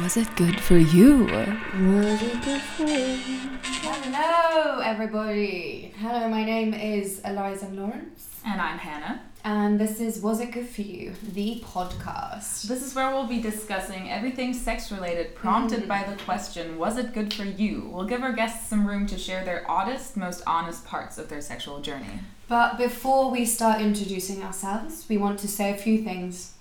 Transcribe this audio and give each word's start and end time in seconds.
Was 0.00 0.16
it 0.16 0.34
good 0.36 0.60
for 0.60 0.76
you? 0.78 1.24
Was 1.26 2.22
it 2.22 2.42
good 2.44 2.60
for 2.60 2.84
you? 2.84 3.18
Hello, 3.62 4.80
everybody. 4.80 5.92
Hello, 5.98 6.28
my 6.28 6.44
name 6.44 6.72
is 6.72 7.20
Eliza 7.24 7.68
Lawrence, 7.68 8.40
And 8.46 8.60
I'm 8.60 8.78
Hannah. 8.78 9.20
and 9.44 9.78
this 9.80 10.00
is 10.00 10.20
Was 10.20 10.40
It 10.40 10.52
Good 10.52 10.68
for 10.68 10.82
You, 10.82 11.12
the 11.32 11.62
podcast. 11.64 12.62
This 12.62 12.82
is 12.82 12.94
where 12.94 13.10
we'll 13.10 13.26
be 13.26 13.40
discussing 13.42 14.10
everything 14.10 14.54
sex 14.54 14.90
related, 14.92 15.34
prompted 15.34 15.80
mm-hmm. 15.80 15.88
by 15.88 16.04
the 16.04 16.16
question, 16.22 16.78
Was 16.78 16.96
it 16.96 17.12
good 17.12 17.34
for 17.34 17.44
you? 17.44 17.90
We'll 17.92 18.06
give 18.06 18.22
our 18.22 18.32
guests 18.32 18.68
some 18.68 18.86
room 18.86 19.06
to 19.08 19.18
share 19.18 19.44
their 19.44 19.68
oddest, 19.70 20.16
most 20.16 20.42
honest 20.46 20.84
parts 20.86 21.18
of 21.18 21.28
their 21.28 21.40
sexual 21.40 21.80
journey. 21.80 22.20
But 22.48 22.78
before 22.78 23.30
we 23.30 23.44
start 23.44 23.80
introducing 23.80 24.42
ourselves, 24.42 25.06
we 25.08 25.16
want 25.18 25.38
to 25.40 25.48
say 25.48 25.70
a 25.72 25.76
few 25.76 26.02
things. 26.02 26.51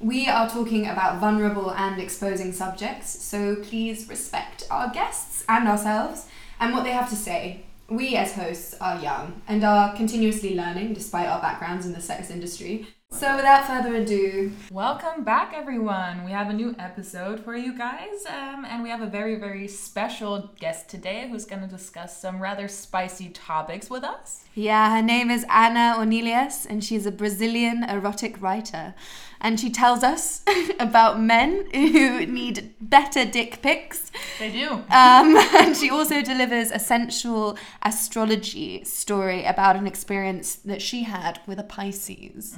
We 0.00 0.28
are 0.28 0.48
talking 0.48 0.86
about 0.86 1.20
vulnerable 1.20 1.72
and 1.72 2.00
exposing 2.00 2.54
subjects, 2.54 3.22
so 3.22 3.56
please 3.56 4.08
respect 4.08 4.66
our 4.70 4.88
guests 4.88 5.44
and 5.46 5.68
ourselves 5.68 6.26
and 6.58 6.72
what 6.72 6.84
they 6.84 6.92
have 6.92 7.10
to 7.10 7.16
say. 7.16 7.64
We, 7.86 8.16
as 8.16 8.32
hosts, 8.32 8.74
are 8.80 8.98
young 8.98 9.42
and 9.46 9.62
are 9.62 9.94
continuously 9.94 10.56
learning 10.56 10.94
despite 10.94 11.26
our 11.26 11.42
backgrounds 11.42 11.84
in 11.84 11.92
the 11.92 12.00
sex 12.00 12.30
industry. 12.30 12.86
So, 13.12 13.34
without 13.34 13.66
further 13.66 13.96
ado, 13.96 14.52
Welcome 14.70 15.24
back, 15.24 15.52
everyone. 15.52 16.24
We 16.24 16.30
have 16.30 16.48
a 16.48 16.52
new 16.52 16.76
episode 16.78 17.40
for 17.40 17.56
you 17.56 17.76
guys, 17.76 18.24
um, 18.28 18.64
and 18.64 18.84
we 18.84 18.88
have 18.88 19.00
a 19.02 19.06
very, 19.06 19.34
very 19.34 19.66
special 19.66 20.52
guest 20.60 20.88
today 20.88 21.28
who's 21.28 21.44
going 21.44 21.60
to 21.60 21.68
discuss 21.68 22.16
some 22.16 22.40
rather 22.40 22.68
spicy 22.68 23.30
topics 23.30 23.90
with 23.90 24.04
us. 24.04 24.44
Yeah, 24.54 24.96
her 24.96 25.02
name 25.02 25.28
is 25.28 25.44
Ana 25.50 25.96
Ornelas, 25.98 26.64
and 26.64 26.84
she's 26.84 27.04
a 27.04 27.10
Brazilian 27.10 27.82
erotic 27.82 28.40
writer. 28.40 28.94
And 29.40 29.58
she 29.58 29.70
tells 29.70 30.02
us 30.02 30.42
about 30.80 31.20
men 31.20 31.66
who 31.72 32.26
need 32.26 32.74
better 32.80 33.24
dick 33.24 33.62
pics. 33.62 34.10
They 34.38 34.50
do. 34.52 34.70
Um, 34.70 34.84
and 35.58 35.76
she 35.76 35.90
also 35.90 36.22
delivers 36.22 36.70
a 36.70 36.78
sensual 36.78 37.58
astrology 37.82 38.84
story 38.84 39.44
about 39.44 39.76
an 39.76 39.86
experience 39.86 40.56
that 40.56 40.82
she 40.82 41.04
had 41.04 41.40
with 41.46 41.58
a 41.58 41.64
Pisces. 41.64 42.56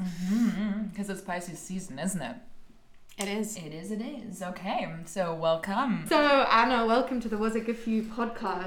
Because 0.91 1.09
it's 1.09 1.21
Pisces 1.21 1.59
season, 1.59 1.99
isn't 1.99 2.21
it? 2.23 2.37
It 3.19 3.29
is. 3.29 3.57
It 3.59 3.75
is, 3.75 3.91
it 3.91 4.01
is. 4.01 4.43
Okay, 4.43 4.89
so 5.05 5.35
welcome. 5.35 6.07
So, 6.09 6.17
Ana, 6.17 6.87
welcome 6.87 7.21
to 7.21 7.29
the 7.29 7.37
Was 7.37 7.55
It 7.55 7.67
Good 7.67 7.77
For 7.77 7.91
You 7.91 8.05
podcast. 8.05 8.67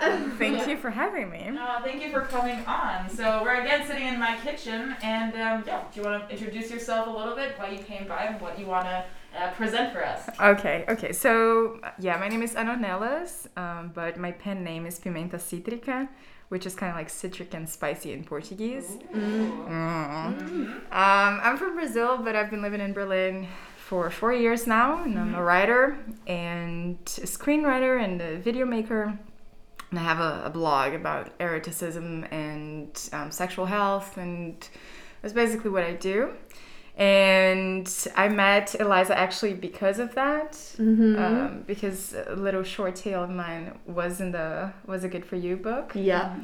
Welcome. 0.00 0.30
Thank 0.38 0.68
you 0.68 0.76
for 0.76 0.90
having 0.90 1.28
me. 1.28 1.50
Uh, 1.58 1.82
thank 1.82 2.00
you 2.00 2.10
for 2.12 2.20
coming 2.20 2.64
on. 2.66 3.10
So 3.10 3.42
we're 3.42 3.60
again 3.60 3.84
sitting 3.84 4.06
in 4.06 4.18
my 4.18 4.36
kitchen, 4.36 4.94
and 5.02 5.34
um, 5.34 5.64
yeah, 5.66 5.82
do 5.92 6.00
you 6.00 6.06
want 6.06 6.28
to 6.28 6.32
introduce 6.32 6.70
yourself 6.70 7.08
a 7.08 7.10
little 7.10 7.34
bit, 7.34 7.58
why 7.58 7.70
you 7.70 7.78
came 7.78 8.06
by, 8.06 8.26
and 8.26 8.40
what 8.40 8.58
you 8.60 8.66
want 8.66 8.84
to 8.84 9.04
uh, 9.36 9.50
present 9.54 9.92
for 9.92 10.06
us? 10.06 10.30
Okay, 10.40 10.84
okay. 10.88 11.12
So, 11.12 11.80
yeah, 11.98 12.16
my 12.16 12.28
name 12.28 12.42
is 12.42 12.54
Ana 12.54 12.76
Ornelas, 12.76 13.48
um, 13.58 13.90
but 13.92 14.16
my 14.16 14.30
pen 14.30 14.62
name 14.62 14.86
is 14.86 15.00
Pimenta 15.00 15.36
Cítrica, 15.36 16.08
which 16.48 16.64
is 16.64 16.76
kind 16.76 16.90
of 16.90 16.96
like 16.96 17.10
citric 17.10 17.54
and 17.54 17.68
spicy 17.68 18.12
in 18.12 18.22
Portuguese. 18.22 18.98
Mm. 19.12 19.68
Um, 19.68 20.80
I'm 20.90 21.56
from 21.56 21.74
Brazil, 21.74 22.18
but 22.18 22.36
I've 22.36 22.50
been 22.50 22.62
living 22.62 22.80
in 22.80 22.92
Berlin 22.92 23.48
for 23.90 24.08
four 24.08 24.32
years 24.32 24.68
now, 24.68 25.02
and 25.02 25.18
I'm 25.18 25.34
a 25.34 25.42
writer 25.42 25.98
and 26.28 26.96
a 27.26 27.26
screenwriter 27.36 27.94
and 28.04 28.20
a 28.22 28.36
video 28.38 28.64
maker. 28.64 29.18
And 29.90 29.98
I 29.98 30.04
have 30.04 30.20
a, 30.20 30.42
a 30.44 30.50
blog 30.50 30.94
about 30.94 31.36
eroticism 31.40 32.24
and 32.30 32.88
um, 33.12 33.32
sexual 33.32 33.66
health, 33.66 34.16
and 34.16 34.54
that's 35.20 35.34
basically 35.34 35.70
what 35.72 35.82
I 35.82 35.94
do. 35.94 36.18
And 36.96 37.88
I 38.14 38.28
met 38.28 38.76
Eliza 38.78 39.18
actually 39.18 39.54
because 39.54 39.98
of 39.98 40.14
that, 40.14 40.50
um, 40.78 41.64
because 41.66 42.14
a 42.14 42.36
little 42.36 42.62
short 42.62 42.94
tale 42.94 43.24
of 43.24 43.30
mine 43.30 43.76
was 43.86 44.20
in 44.20 44.30
the 44.30 44.72
"Was 44.86 45.02
It 45.02 45.10
Good 45.10 45.26
for 45.26 45.34
You" 45.46 45.56
book, 45.56 45.92
Yeah. 45.96 46.36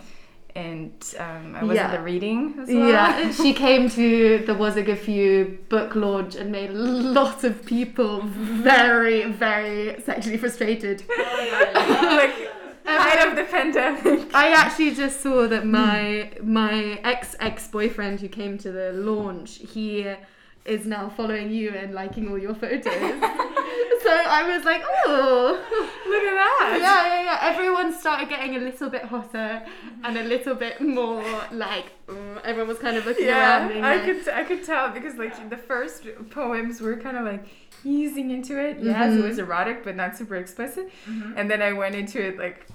And 0.57 0.93
um, 1.19 1.55
I 1.55 1.63
was 1.65 1.77
Yeah. 1.77 1.87
in 1.87 1.93
the 1.99 2.01
reading 2.01 2.55
as 2.61 2.69
well. 2.69 2.89
Yeah, 2.89 3.31
she 3.43 3.53
came 3.53 3.89
to 3.91 4.39
the 4.47 4.55
Was 4.55 4.77
It 4.77 4.87
Good 4.87 4.99
For 4.99 5.11
You 5.11 5.59
book 5.69 5.95
launch 5.95 6.35
and 6.35 6.51
made 6.51 6.71
a 6.71 6.75
lot 7.19 7.45
of 7.45 7.65
people 7.67 8.23
very, 8.25 9.31
very 9.31 10.01
sexually 10.03 10.39
frustrated. 10.39 11.03
like 11.19 12.35
height 12.87 13.27
of 13.29 13.37
the 13.37 13.45
pandemic. 13.45 14.35
I 14.35 14.53
actually 14.53 14.95
just 14.95 15.21
saw 15.21 15.47
that 15.49 15.67
my 15.67 16.33
my 16.43 16.99
ex 17.05 17.37
ex 17.41 17.69
boyfriend 17.69 18.21
who 18.21 18.29
came 18.29 18.59
to 18.59 18.73
the 18.73 18.93
launch, 18.93 19.59
he 19.75 20.07
is 20.67 20.87
now 20.87 21.09
following 21.09 21.51
you 21.51 21.71
and 21.71 21.95
liking 21.95 22.29
all 22.29 22.39
your 22.39 22.55
photos. 22.55 22.83
so 24.03 24.11
I 24.11 24.45
was 24.57 24.65
like, 24.65 24.83
oh, 25.07 25.59
Look 26.07 26.23
at 26.23 26.35
that. 26.35 26.79
yeah, 26.81 27.07
yeah, 27.07 27.23
yeah. 27.25 27.39
Everyone 27.43 27.93
started 27.93 28.29
getting 28.29 28.57
a 28.57 28.61
little 28.61 28.89
bit 28.91 29.03
hotter 29.05 29.63
and 30.05 30.17
a 30.17 30.23
little 30.25 30.55
bit 30.55 30.81
more 30.81 31.23
like. 31.53 31.87
mm, 32.09 32.41
everyone 32.45 32.69
was 32.69 32.79
kind 32.79 32.97
of 32.97 33.07
looking 33.07 33.29
around. 33.29 33.75
Yeah, 33.77 33.87
I 33.87 33.97
like, 33.97 34.05
could 34.25 34.29
I 34.33 34.45
could 34.45 34.65
tell 34.65 34.91
because 34.91 35.15
like 35.17 35.51
the 35.51 35.57
first 35.57 36.05
poems 36.31 36.81
were 36.81 36.97
kind 36.97 37.17
of 37.17 37.25
like 37.25 37.45
easing 37.85 38.31
into 38.31 38.59
it. 38.59 38.79
Yes, 38.81 39.15
it 39.15 39.23
was 39.23 39.39
erotic, 39.39 39.85
but 39.85 39.97
not 39.97 40.17
super 40.17 40.37
explicit. 40.37 40.91
And 41.37 41.51
then 41.51 41.63
I 41.63 41.73
went 41.73 41.95
into 41.95 42.21
it 42.25 42.39
like. 42.39 42.67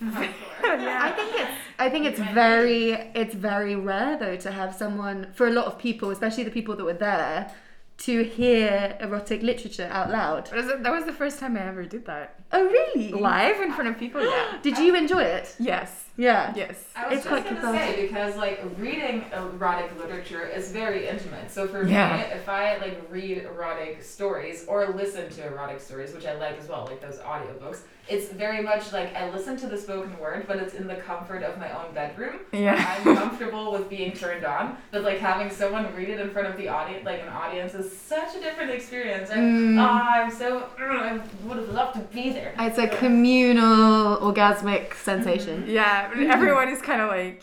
I 0.00 1.12
think 1.16 1.34
it's 1.34 1.50
I 1.78 1.88
think 1.90 2.06
it's 2.06 2.20
very 2.20 2.92
it's 3.14 3.34
very 3.34 3.76
rare 3.76 4.16
though 4.18 4.36
to 4.36 4.50
have 4.50 4.74
someone 4.74 5.32
for 5.34 5.46
a 5.46 5.50
lot 5.50 5.66
of 5.66 5.78
people, 5.78 6.10
especially 6.10 6.44
the 6.44 6.50
people 6.50 6.76
that 6.76 6.84
were 6.84 6.94
there, 6.94 7.50
to 7.98 8.24
hear 8.24 8.96
erotic 9.00 9.42
literature 9.42 9.88
out 9.90 10.10
loud. 10.10 10.46
That 10.46 10.54
was, 10.54 10.66
that 10.66 10.92
was 10.92 11.04
the 11.04 11.12
first 11.12 11.38
time 11.38 11.56
I 11.56 11.66
ever 11.66 11.84
did 11.84 12.06
that 12.06 12.40
Oh 12.52 12.64
really? 12.64 13.12
live 13.12 13.60
in 13.60 13.72
front 13.72 13.88
of 13.90 13.98
people. 13.98 14.24
Yeah. 14.24 14.58
Did 14.62 14.78
you 14.78 14.94
enjoy 14.94 15.22
it? 15.22 15.54
Yes. 15.58 16.04
Yeah. 16.16 16.52
Yes. 16.56 16.82
I 16.96 17.08
was 17.08 17.18
It's 17.18 17.24
just 17.24 17.28
quite 17.28 17.44
gonna 17.44 17.56
cathartic. 17.60 17.96
say 17.96 18.06
because 18.06 18.36
like 18.36 18.62
reading 18.78 19.24
erotic 19.32 19.96
literature 19.98 20.46
is 20.46 20.72
very 20.72 21.06
intimate. 21.08 21.50
So 21.50 21.68
for 21.68 21.84
Yeah. 21.84 22.16
me, 22.16 22.22
if 22.34 22.48
I 22.48 22.78
like 22.78 23.02
read 23.10 23.38
erotic 23.44 24.02
stories 24.02 24.64
or 24.66 24.88
listen 24.88 25.28
to 25.30 25.46
erotic 25.46 25.80
stories, 25.80 26.14
which 26.14 26.24
I 26.26 26.34
like 26.34 26.58
as 26.58 26.68
well, 26.68 26.86
like 26.90 27.00
those 27.02 27.18
audiobooks, 27.18 27.80
it's 28.08 28.28
very 28.32 28.62
much 28.62 28.92
like 28.92 29.14
I 29.16 29.28
listen 29.30 29.56
to 29.58 29.66
the 29.66 29.76
spoken 29.76 30.16
word, 30.18 30.44
but 30.46 30.56
it's 30.58 30.74
in 30.74 30.86
the 30.86 30.94
comfort 30.94 31.42
of 31.42 31.58
my 31.58 31.70
own 31.72 31.92
bedroom. 31.92 32.36
Yeah. 32.52 32.76
I'm 33.04 33.16
comfortable 33.16 33.72
with 33.72 33.90
being 33.90 34.12
turned 34.12 34.44
on, 34.44 34.76
but 34.92 35.02
like 35.02 35.18
having 35.18 35.50
someone 35.50 35.92
read 35.94 36.08
it 36.10 36.20
in 36.20 36.30
front 36.30 36.46
of 36.48 36.56
the 36.56 36.68
audience, 36.68 37.04
like 37.04 37.22
an 37.22 37.28
audience, 37.28 37.74
is 37.74 37.94
such 37.94 38.36
a 38.36 38.40
different 38.40 38.70
experience. 38.70 39.28
And 39.30 39.76
Mm. 39.76 39.80
oh, 39.84 40.02
I'm 40.22 40.30
so 40.30 40.68
mm, 40.78 40.98
I 41.02 41.20
would 41.46 41.56
have 41.58 41.68
loved 41.70 41.94
to 41.94 42.00
be 42.14 42.30
there. 42.30 42.54
It's 42.60 42.78
a 42.78 42.86
communal 42.88 44.18
orgasmic 44.18 44.94
sensation. 44.94 45.62
Mm-hmm. 45.62 45.70
Yeah. 45.70 46.05
But 46.08 46.18
Everyone 46.36 46.68
is 46.68 46.80
kind 46.82 47.00
of 47.00 47.08
like. 47.08 47.42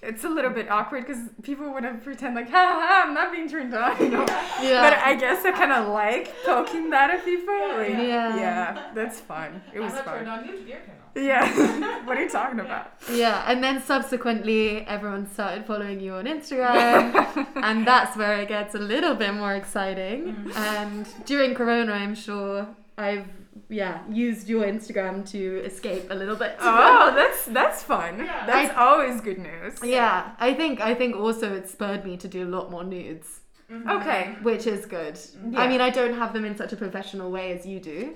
It's 0.00 0.22
a 0.22 0.28
little 0.28 0.50
bit 0.52 0.70
awkward 0.70 1.06
because 1.06 1.22
people 1.42 1.72
want 1.72 1.84
to 1.84 1.92
pretend 1.94 2.36
like, 2.36 2.48
ha 2.48 2.56
ha, 2.56 2.86
ha, 2.86 3.02
I'm 3.04 3.14
not 3.14 3.32
being 3.32 3.48
turned 3.48 3.74
on, 3.74 3.98
you 4.00 4.10
know. 4.10 4.26
Yeah. 4.62 4.88
But 4.88 4.98
I 4.98 5.16
guess 5.16 5.44
I 5.44 5.50
kind 5.50 5.72
of 5.72 5.88
like 5.88 6.32
poking 6.44 6.90
that 6.90 7.10
at 7.10 7.24
people. 7.24 7.52
Like, 7.76 7.88
Yeah. 7.90 8.36
yeah. 8.36 8.90
that's 8.94 9.18
fun. 9.18 9.60
It 9.74 9.80
was 9.80 9.90
I'm 9.90 9.96
not 9.96 10.04
fun. 10.04 10.14
turned 10.18 10.28
on 10.28 10.44
you 10.46 10.52
to 10.52 10.62
your 10.62 10.78
channel. 10.78 10.94
Yeah. 11.16 12.04
what 12.06 12.16
are 12.16 12.22
you 12.22 12.30
talking 12.30 12.60
about? 12.60 12.92
Yeah, 13.12 13.42
and 13.50 13.62
then 13.62 13.82
subsequently 13.82 14.86
everyone 14.86 15.28
started 15.32 15.66
following 15.66 15.98
you 16.00 16.14
on 16.14 16.26
Instagram, 16.26 17.46
and 17.56 17.84
that's 17.84 18.16
where 18.16 18.38
it 18.40 18.48
gets 18.48 18.76
a 18.76 18.78
little 18.78 19.16
bit 19.16 19.34
more 19.34 19.54
exciting. 19.56 20.34
Mm. 20.34 20.56
And 20.56 21.08
during 21.26 21.56
Corona, 21.56 21.92
I'm 21.92 22.14
sure 22.14 22.68
I've 22.96 23.26
yeah 23.68 24.00
used 24.10 24.48
your 24.48 24.64
Instagram 24.64 25.28
to 25.30 25.62
escape 25.64 26.04
a 26.10 26.14
little 26.14 26.36
bit. 26.36 26.56
Oh, 26.60 27.12
that's 27.14 27.46
that's 27.46 27.82
fun. 27.82 28.18
Yeah. 28.18 28.46
That's 28.46 28.74
always 28.76 29.20
good 29.20 29.38
news. 29.38 29.74
yeah, 29.82 30.32
I 30.38 30.54
think 30.54 30.80
I 30.80 30.94
think 30.94 31.16
also 31.16 31.54
it 31.54 31.68
spurred 31.68 32.04
me 32.04 32.16
to 32.18 32.28
do 32.28 32.44
a 32.48 32.50
lot 32.56 32.70
more 32.70 32.84
nudes, 32.84 33.40
mm-hmm. 33.70 33.88
Okay. 33.96 34.36
which 34.42 34.66
is 34.66 34.86
good. 34.86 35.18
Yeah. 35.50 35.60
I 35.60 35.68
mean, 35.68 35.80
I 35.80 35.90
don't 35.90 36.14
have 36.14 36.32
them 36.32 36.44
in 36.44 36.56
such 36.56 36.72
a 36.72 36.76
professional 36.76 37.30
way 37.30 37.52
as 37.56 37.64
you 37.66 37.80
do, 37.80 38.14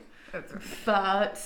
but 0.85 1.41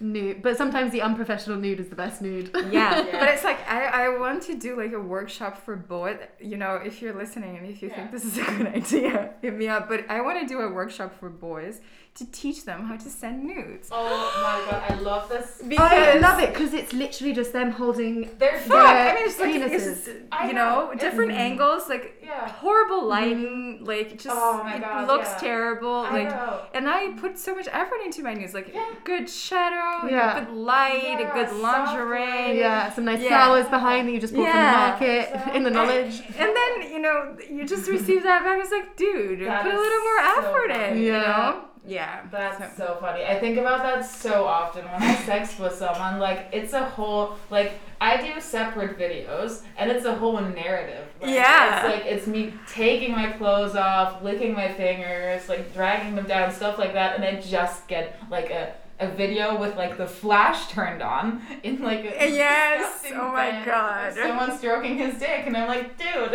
nude. 0.00 0.42
But 0.42 0.56
sometimes 0.56 0.92
the 0.92 1.02
unprofessional 1.02 1.58
nude 1.58 1.80
is 1.80 1.88
the 1.88 1.96
best 1.96 2.22
nude. 2.22 2.50
Yeah. 2.70 3.04
Yeah. 3.10 3.20
but 3.20 3.28
it's 3.28 3.44
like 3.44 3.58
I, 3.68 4.06
I 4.06 4.18
want 4.18 4.42
to 4.44 4.54
do 4.58 4.76
like 4.76 4.92
a 4.92 5.00
workshop 5.00 5.62
for 5.64 5.76
both. 5.76 6.18
You 6.40 6.56
know, 6.56 6.74
if 6.76 7.02
you're 7.02 7.14
listening 7.14 7.56
and 7.58 7.66
if 7.68 7.82
you 7.82 7.88
Yeah. 7.88 7.96
think 7.96 8.12
this 8.12 8.24
is 8.24 8.38
a 8.38 8.44
good 8.44 8.66
idea, 8.80 9.34
hit 9.42 9.54
me 9.56 9.68
up. 9.68 9.88
But 9.88 10.08
I 10.08 10.20
want 10.22 10.40
to 10.40 10.46
do 10.46 10.60
a 10.60 10.70
workshop 10.72 11.18
for 11.18 11.28
boys 11.28 11.80
to 12.16 12.30
teach 12.32 12.64
them 12.64 12.82
how 12.86 12.96
to 12.96 13.08
send 13.08 13.44
nudes. 13.44 13.88
Oh 13.92 14.04
my 14.42 14.70
god, 14.70 14.82
I 14.90 14.94
love 15.00 15.28
this. 15.28 15.62
I 15.78 16.18
love 16.18 16.38
it 16.40 16.52
because 16.52 16.74
it's 16.74 16.92
literally 16.92 17.32
just 17.32 17.52
them 17.52 17.70
holding. 17.70 18.28
They're 18.38 18.58
Fuck! 18.58 18.68
Their 18.68 19.12
I 19.12 19.14
mean, 19.14 19.26
it's 19.26 19.38
like 19.38 19.54
penises. 19.54 20.08
it's, 20.08 20.08
I 20.32 20.48
you 20.48 20.52
know, 20.52 20.90
know. 20.90 20.94
different 20.98 21.30
It's- 21.30 21.46
angles, 21.50 21.88
like 21.88 22.20
Yeah. 22.22 22.48
horrible 22.48 22.98
mm-hmm. 23.02 23.08
lighting, 23.08 23.78
like 23.84 24.10
just 24.18 24.28
Oh 24.28 24.62
my 24.64 24.76
it 24.76 24.80
God, 24.82 25.06
looks 25.06 25.30
yeah. 25.30 25.38
terrible. 25.38 25.94
I 25.94 26.10
like, 26.10 26.28
know. 26.30 26.60
and 26.74 26.88
I 26.88 27.12
put 27.12 27.38
so 27.38 27.54
much 27.54 27.68
effort 27.72 28.00
into 28.04 28.22
my 28.22 28.34
nudes, 28.34 28.54
like 28.54 28.72
Yeah. 28.74 28.84
good 29.04 29.30
shadow, 29.30 30.08
Yeah. 30.08 30.40
good 30.40 30.52
light, 30.54 31.02
Yeah, 31.20 31.30
a 31.30 31.32
good 31.46 31.56
lingerie. 31.56 32.18
light. 32.20 32.56
Yeah, 32.56 32.92
some 32.92 33.04
nice 33.04 33.22
Yeah. 33.22 33.28
flowers 33.28 33.66
behind 33.68 34.08
that 34.08 34.12
you 34.12 34.20
just 34.20 34.34
bought 34.34 34.46
from 34.46 34.52
the 34.52 34.58
Yeah. 34.58 34.88
market 34.88 35.54
in 35.56 35.62
the 35.62 35.70
knowledge. 35.70 36.22
And 36.38 36.50
then 36.58 36.92
you 36.92 36.98
know 37.00 37.36
you 37.48 37.64
just 37.64 37.88
receive 37.88 38.24
that 38.24 38.42
back. 38.44 38.58
It's 38.60 38.72
like, 38.72 38.96
dude, 38.96 39.40
That 39.46 39.62
put 39.62 39.72
a 39.74 39.78
little 39.78 40.00
more 40.00 40.18
so 40.18 40.38
effort 40.40 40.70
in. 40.72 40.80
funny. 40.90 41.06
You 41.06 41.12
know. 41.12 41.64
Yeah. 41.86 42.20
That's 42.30 42.58
so- 42.76 42.86
so 42.86 42.96
funny. 43.00 43.24
I 43.24 43.38
think 43.38 43.58
about 43.58 43.82
that 43.82 44.04
so 44.04 44.44
often 44.46 44.84
when 44.84 45.02
I 45.02 45.14
sex 45.26 45.58
with 45.58 45.74
someone. 45.74 46.18
Like 46.18 46.48
it's 46.52 46.72
a 46.72 46.84
whole 46.84 47.36
like 47.50 47.72
I 48.00 48.16
do 48.20 48.40
separate 48.40 48.98
videos 48.98 49.62
and 49.76 49.90
it's 49.90 50.04
a 50.04 50.14
whole 50.14 50.40
narrative. 50.40 51.06
Yeah. 51.22 51.76
It's 51.86 51.94
like 51.96 52.06
it's 52.06 52.26
me 52.26 52.54
taking 52.70 53.12
my 53.12 53.32
clothes 53.32 53.76
off, 53.76 54.22
licking 54.22 54.52
my 54.54 54.72
fingers, 54.72 55.48
like 55.48 55.72
dragging 55.74 56.14
them 56.16 56.26
down, 56.26 56.50
stuff 56.52 56.78
like 56.78 56.92
that, 56.94 57.16
and 57.16 57.24
I 57.24 57.40
just 57.40 57.88
get 57.88 58.18
like 58.30 58.50
a 58.50 58.74
a 59.00 59.08
video 59.08 59.58
with 59.58 59.74
like 59.76 59.96
the 59.96 60.06
flash 60.06 60.68
turned 60.68 61.00
on 61.02 61.40
in 61.62 61.80
like 61.82 62.00
a 62.00 62.30
Yes. 62.30 63.02
Oh 63.14 63.32
my 63.32 63.62
God. 63.64 64.12
Someone 64.12 64.56
stroking 64.58 64.98
his 64.98 65.14
dick, 65.18 65.44
and 65.46 65.56
I'm 65.56 65.66
like, 65.68 65.96
dude. 65.96 66.32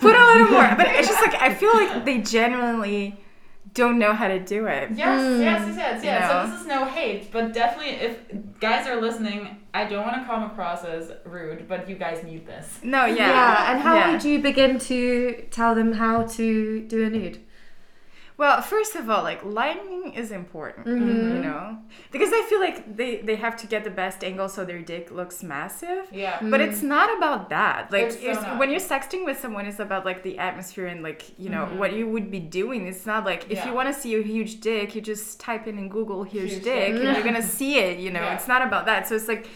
Put 0.00 0.14
a 0.14 0.26
little 0.26 0.48
more. 0.48 0.74
But 0.76 0.88
it's 0.88 1.08
just 1.08 1.22
like 1.26 1.34
I 1.40 1.54
feel 1.54 1.72
like 1.72 2.04
they 2.04 2.18
genuinely 2.20 3.23
don't 3.74 3.98
know 3.98 4.12
how 4.12 4.28
to 4.28 4.38
do 4.38 4.66
it. 4.66 4.90
Yes, 4.92 5.20
Mm. 5.20 5.40
yes, 5.40 5.62
yes, 5.66 5.76
yes. 5.76 6.04
Yeah. 6.04 6.18
No. 6.20 6.44
So 6.46 6.50
this 6.52 6.60
is 6.60 6.66
no 6.66 6.84
hate, 6.84 7.30
but 7.32 7.52
definitely 7.52 7.94
if 7.94 8.18
guys 8.60 8.86
are 8.86 9.00
listening, 9.00 9.56
I 9.74 9.84
don't 9.84 10.04
want 10.06 10.16
to 10.20 10.24
come 10.24 10.44
across 10.44 10.84
as 10.84 11.10
rude, 11.24 11.66
but 11.68 11.88
you 11.88 11.96
guys 11.96 12.22
need 12.22 12.46
this. 12.46 12.78
No, 12.82 13.04
yeah. 13.06 13.72
and 13.72 13.80
how 13.82 13.94
Yeah. 13.96 14.12
would 14.12 14.24
you 14.24 14.38
begin 14.40 14.78
to 14.90 15.44
tell 15.50 15.74
them 15.74 15.92
how 15.94 16.22
to 16.38 16.80
do 16.82 17.04
a 17.04 17.10
nude? 17.10 17.38
Well, 18.36 18.60
first 18.62 18.96
of 18.96 19.08
all, 19.08 19.22
like 19.22 19.44
lighting 19.44 20.12
is 20.14 20.32
important, 20.32 20.86
Mhm. 20.88 21.34
you 21.36 21.40
know, 21.40 21.78
because 22.10 22.30
I 22.32 22.42
feel 22.48 22.58
like 22.58 22.96
they 22.96 23.18
they 23.18 23.36
have 23.36 23.56
to 23.58 23.66
get 23.68 23.84
the 23.84 23.90
best 23.90 24.24
angle 24.24 24.48
so 24.48 24.64
their 24.64 24.80
dick 24.82 25.12
looks 25.12 25.42
massive. 25.44 26.08
Yeah. 26.10 26.38
But 26.42 26.60
it's 26.60 26.82
not 26.82 27.16
about 27.16 27.48
that. 27.50 27.92
Like 27.92 28.06
It's 28.06 28.16
so 28.16 28.22
it's- 28.30 28.42
not. 28.42 28.58
when 28.58 28.70
you're 28.70 28.80
sexting 28.94 29.24
with 29.24 29.38
someone, 29.38 29.66
it's 29.66 29.78
about 29.78 30.04
like 30.04 30.24
the 30.24 30.36
atmosphere 30.38 30.86
and 30.88 31.00
like 31.08 31.22
you 31.38 31.48
know 31.48 31.64
Mhm. 31.66 31.76
what 31.78 31.92
you 31.92 32.08
would 32.08 32.28
be 32.32 32.40
doing. 32.40 32.88
It's 32.88 33.06
not 33.06 33.24
like 33.24 33.42
if 33.50 33.58
Yeah. 33.58 33.66
you 33.68 33.72
want 33.78 33.88
to 33.94 33.94
see 34.02 34.12
a 34.16 34.22
huge 34.22 34.58
dick, 34.60 34.96
you 34.96 35.00
just 35.00 35.38
type 35.38 35.68
in 35.68 35.78
in 35.78 35.88
Google 35.88 36.24
huge, 36.24 36.50
Huge 36.54 36.64
dick, 36.64 36.92
dick. 36.94 37.04
and 37.04 37.14
you're 37.14 37.24
gonna 37.30 37.48
see 37.60 37.78
it. 37.78 37.98
You 38.04 38.10
know, 38.10 38.22
Yeah. 38.22 38.34
it's 38.34 38.48
not 38.48 38.62
about 38.68 38.84
that. 38.86 39.06
So 39.06 39.14
it's 39.14 39.28
like 39.28 39.46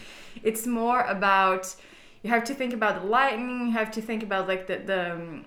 it's 0.41 0.65
more 0.65 1.01
about 1.01 1.75
you 2.23 2.29
have 2.29 2.45
to 2.45 2.53
think 2.53 2.73
about 2.73 2.93
the 3.01 3.07
lighting. 3.07 3.49
You 3.67 3.71
have 3.81 3.91
to 3.91 4.01
think 4.01 4.23
about 4.23 4.47
like 4.47 4.67
the 4.67 4.77
the 4.91 5.01
um, 5.11 5.45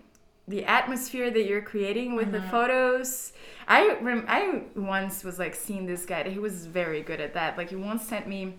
the 0.49 0.65
atmosphere 0.65 1.31
that 1.31 1.45
you're 1.45 1.63
creating 1.63 2.15
with 2.17 2.33
the 2.33 2.39
Mhm. 2.39 2.51
photos. 2.51 3.33
I 3.69 3.97
rem- 4.01 4.25
I 4.29 4.63
once 4.75 5.23
was 5.25 5.39
like 5.39 5.55
seeing 5.55 5.87
this 5.87 6.05
guy. 6.05 6.29
He 6.29 6.39
was 6.39 6.67
very 6.67 7.01
good 7.01 7.21
at 7.21 7.33
that. 7.35 7.57
Like 7.57 7.71
he 7.71 7.77
once 7.77 8.03
sent 8.03 8.27
me 8.27 8.55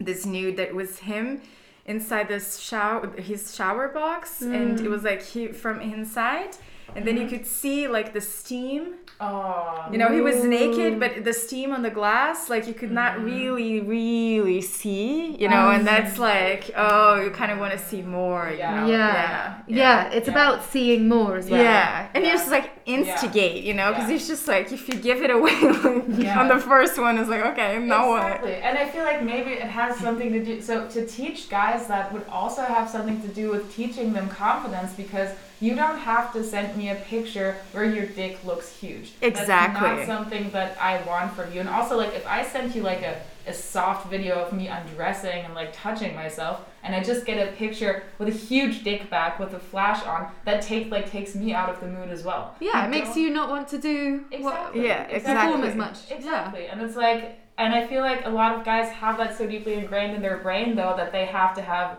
this 0.00 0.24
nude 0.24 0.56
that 0.56 0.74
was 0.74 1.00
him 1.00 1.42
inside 1.84 2.28
this 2.28 2.58
shower 2.58 3.10
his 3.20 3.56
shower 3.56 3.88
box 3.88 4.42
and 4.42 4.78
it 4.80 4.88
was 4.90 5.02
like 5.04 5.22
he 5.22 5.48
from 5.48 5.80
inside 5.80 6.56
and 6.96 7.06
then 7.06 7.16
you 7.16 7.26
could 7.28 7.46
see 7.46 7.86
like 7.88 8.12
the 8.12 8.20
steam 8.20 8.94
Oh. 9.20 9.88
you 9.90 9.98
know 9.98 10.12
he 10.12 10.20
was 10.20 10.44
naked 10.44 11.00
but 11.00 11.24
the 11.24 11.32
steam 11.32 11.72
on 11.72 11.82
the 11.82 11.90
glass 11.90 12.48
like 12.48 12.68
you 12.68 12.72
could 12.74 12.92
not 12.92 13.14
Mhm. 13.16 13.24
really 13.24 13.80
really 13.80 14.60
see 14.60 15.34
you 15.42 15.48
know 15.48 15.70
and 15.70 15.84
that's 15.84 16.18
like 16.20 16.70
oh 16.76 17.20
you 17.20 17.30
kind 17.30 17.50
of 17.50 17.58
want 17.58 17.72
to 17.72 17.78
see 17.80 18.00
more 18.00 18.48
you 18.52 18.58
Yeah. 18.58 18.74
know? 18.80 18.86
Yeah. 18.86 19.54
yeah 19.66 19.76
Yeah, 19.82 20.10
it's 20.16 20.28
Yeah. 20.28 20.34
about 20.34 20.64
seeing 20.72 21.08
more 21.08 21.36
as 21.36 21.50
well. 21.50 21.60
yeah, 21.60 22.06
and 22.14 22.22
Yeah. 22.22 22.30
you 22.30 22.38
just 22.38 22.48
like 22.50 22.70
instigate, 22.86 23.64
you 23.64 23.74
know, 23.74 23.88
because 23.92 24.08
Yeah. 24.08 24.14
it's 24.16 24.28
just 24.28 24.46
like 24.48 24.70
if 24.72 24.88
you 24.88 24.94
give 24.94 25.20
it 25.26 25.30
away 25.30 25.58
like, 25.62 26.04
Yeah. 26.26 26.40
on 26.40 26.46
the 26.48 26.58
first 26.72 26.96
one, 27.06 27.18
it's 27.18 27.28
like 27.28 27.44
okay, 27.52 27.78
now 27.80 28.08
what? 28.10 28.22
exactly. 28.22 28.54
And 28.66 28.78
I 28.78 28.84
feel 28.88 29.02
like 29.10 29.20
maybe 29.22 29.50
it 29.50 29.70
has 29.80 29.96
something 29.96 30.32
to 30.32 30.40
do. 30.44 30.60
So 30.62 30.86
to 30.94 31.04
teach 31.06 31.50
guys 31.50 31.86
that 31.88 32.12
would 32.12 32.26
also 32.30 32.62
have 32.62 32.88
something 32.88 33.20
to 33.22 33.28
do 33.40 33.50
with 33.50 33.64
teaching 33.74 34.12
them 34.12 34.28
confidence 34.28 34.92
because 34.92 35.30
you 35.60 35.74
don't 35.74 35.98
have 35.98 36.32
to 36.32 36.44
send 36.44 36.76
me 36.76 36.90
a 36.90 36.94
picture 36.94 37.56
where 37.72 37.84
your 37.84 38.06
dick 38.06 38.44
looks 38.44 38.72
huge. 38.76 39.12
Exactly. 39.20 39.88
That's 39.88 40.08
not 40.08 40.18
something 40.18 40.50
that 40.50 40.80
I 40.80 41.02
want 41.02 41.34
from 41.34 41.52
you. 41.52 41.60
And 41.60 41.68
also, 41.68 41.96
like, 41.96 42.14
if 42.14 42.26
I 42.26 42.44
sent 42.44 42.76
you 42.76 42.82
like 42.82 43.02
a, 43.02 43.20
a 43.46 43.52
soft 43.52 44.08
video 44.08 44.36
of 44.36 44.52
me 44.52 44.68
undressing 44.68 45.44
and 45.44 45.54
like 45.54 45.72
touching 45.72 46.14
myself, 46.14 46.60
and 46.84 46.94
I 46.94 47.02
just 47.02 47.26
get 47.26 47.46
a 47.46 47.50
picture 47.52 48.04
with 48.18 48.28
a 48.28 48.32
huge 48.32 48.84
dick 48.84 49.10
back 49.10 49.40
with 49.40 49.52
a 49.52 49.58
flash 49.58 50.04
on, 50.04 50.30
that 50.44 50.62
take 50.62 50.90
like 50.92 51.10
takes 51.10 51.34
me 51.34 51.52
out 51.52 51.68
of 51.68 51.80
the 51.80 51.86
mood 51.86 52.10
as 52.10 52.22
well. 52.22 52.54
Yeah, 52.60 52.86
it 52.86 52.90
makes 52.90 53.16
you 53.16 53.30
not 53.30 53.48
want 53.48 53.68
to 53.68 53.78
do 53.78 54.24
what, 54.38 54.54
Exactly. 54.54 54.86
Yeah, 54.86 55.04
perform 55.04 55.16
exactly. 55.16 55.68
as 55.68 55.74
much. 55.74 56.10
Exactly. 56.10 56.66
And 56.66 56.80
it's 56.82 56.96
like, 56.96 57.40
and 57.58 57.74
I 57.74 57.84
feel 57.88 58.02
like 58.02 58.24
a 58.24 58.30
lot 58.30 58.54
of 58.54 58.64
guys 58.64 58.92
have 58.92 59.18
that 59.18 59.36
so 59.36 59.44
deeply 59.44 59.74
ingrained 59.74 60.14
in 60.14 60.22
their 60.22 60.36
brain, 60.36 60.76
though, 60.76 60.94
that 60.96 61.10
they 61.10 61.24
have 61.24 61.54
to 61.56 61.62
have 61.62 61.98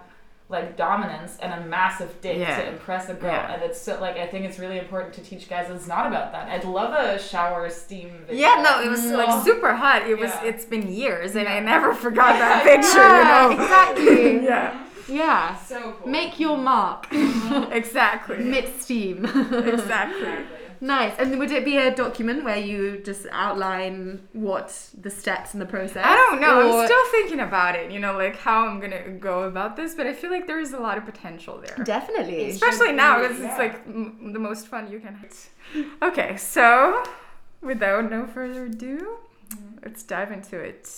like 0.49 0.75
dominance 0.75 1.37
and 1.43 1.53
a 1.53 1.65
massive 1.67 2.19
dick 2.21 2.37
Yeah. 2.37 2.59
to 2.59 2.67
impress 2.69 3.07
a 3.07 3.13
girl. 3.13 3.31
Yeah. 3.31 3.53
And 3.53 3.61
it's 3.61 3.79
so, 3.79 3.99
like, 4.01 4.17
I 4.17 4.25
think 4.25 4.45
it's 4.45 4.57
really 4.57 4.79
important 4.79 5.13
to 5.13 5.21
teach 5.21 5.47
guys 5.47 5.69
it's 5.69 5.85
not 5.87 6.07
about 6.07 6.31
that. 6.31 6.49
I'd 6.49 6.65
love 6.65 6.91
a 6.93 7.19
shower 7.19 7.69
steam 7.69 8.23
video. 8.25 8.47
Yeah, 8.47 8.61
no, 8.63 8.81
it 8.83 8.89
was 8.89 9.05
like 9.05 9.43
super 9.45 9.75
hot. 9.75 10.07
It 10.09 10.17
was. 10.17 10.31
Yeah. 10.31 10.45
It's 10.45 10.65
been 10.65 10.91
years, 10.91 11.35
and 11.35 11.47
I 11.47 11.59
never 11.59 11.93
forgot 11.93 12.39
that 12.39 12.63
picture. 12.71 12.97
Yeah, 12.97 13.49
you 13.49 13.55
know. 13.57 13.63
exactly. 13.63 14.43
yeah, 14.43 14.71
mm-hmm. 14.71 15.15
Yeah. 15.15 15.55
So 15.57 15.95
cool. 15.99 16.07
Make 16.09 16.39
your 16.39 16.57
mark. 16.57 17.07
exactly. 17.71 18.37
Mid 18.39 18.81
steam. 18.81 19.25
exactly. 19.25 19.69
Exactly. 19.73 20.45
Nice. 20.81 21.13
And 21.19 21.37
would 21.39 21.51
it 21.51 21.63
be 21.65 21.77
a 21.77 21.93
document 21.95 22.43
where 22.43 22.57
you 22.57 23.01
just 23.03 23.25
outline 23.31 24.27
what 24.33 24.67
the 24.99 25.09
steps 25.09 25.53
in 25.53 25.59
the 25.59 25.65
process? 25.65 26.05
I 26.05 26.15
don't 26.15 26.39
know. 26.41 26.69
Or- 26.71 26.81
I'm 26.81 26.85
still 26.87 27.05
thinking 27.11 27.39
about 27.39 27.75
it. 27.75 27.91
You 27.91 27.99
know, 27.99 28.13
like 28.17 28.37
how 28.37 28.67
I'm 28.67 28.79
gonna 28.79 29.09
go 29.11 29.43
about 29.43 29.75
this, 29.75 29.95
but 29.95 30.07
I 30.07 30.13
feel 30.13 30.31
like 30.31 30.47
there 30.47 30.59
is 30.59 30.73
a 30.73 30.79
lot 30.79 30.97
of 30.97 31.05
potential 31.05 31.61
there. 31.65 31.83
Definitely. 31.85 32.49
Especially 32.49 32.91
now, 32.93 33.21
because 33.21 33.39
Yeah. 33.39 33.49
it's 33.49 33.59
like 33.59 33.75
m- 33.87 34.31
the 34.33 34.39
most 34.39 34.67
fun 34.67 34.91
you 34.91 34.99
can 34.99 35.15
have. 35.15 35.35
Okay, 36.01 36.35
so 36.37 37.03
without 37.61 38.09
no 38.09 38.25
further 38.25 38.65
ado, 38.65 39.17
let's 39.83 40.03
dive 40.03 40.31
into 40.31 40.57
it. 40.59 40.89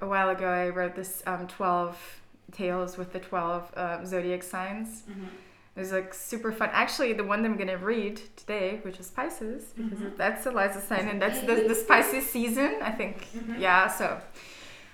A 0.00 0.06
while 0.06 0.30
ago, 0.30 0.48
I 0.48 0.68
wrote 0.70 0.94
this 0.96 1.22
um, 1.26 1.46
12 1.46 2.20
tales 2.52 2.96
with 2.96 3.12
the 3.12 3.20
12 3.20 3.72
uh, 3.76 4.04
zodiac 4.04 4.42
signs. 4.42 5.02
Mhm. 5.08 5.28
It 5.76 5.80
was 5.80 5.92
like 5.92 6.14
super 6.14 6.52
fun. 6.52 6.70
Actually, 6.72 7.12
the 7.12 7.24
one 7.24 7.42
that 7.42 7.50
I'm 7.50 7.58
gonna 7.58 7.76
read 7.76 8.20
today, 8.34 8.80
which 8.82 8.98
is 8.98 9.10
Pisces, 9.10 9.74
because 9.76 9.98
that's 10.16 10.46
Eliza's 10.46 10.84
sign 10.84 11.06
and 11.08 11.20
that's 11.20 11.40
the, 11.40 11.54
the 11.68 11.84
Pisces 11.86 12.26
season, 12.28 12.76
I 12.82 12.90
think. 12.92 13.28
Yeah, 13.58 13.88
so 13.88 14.18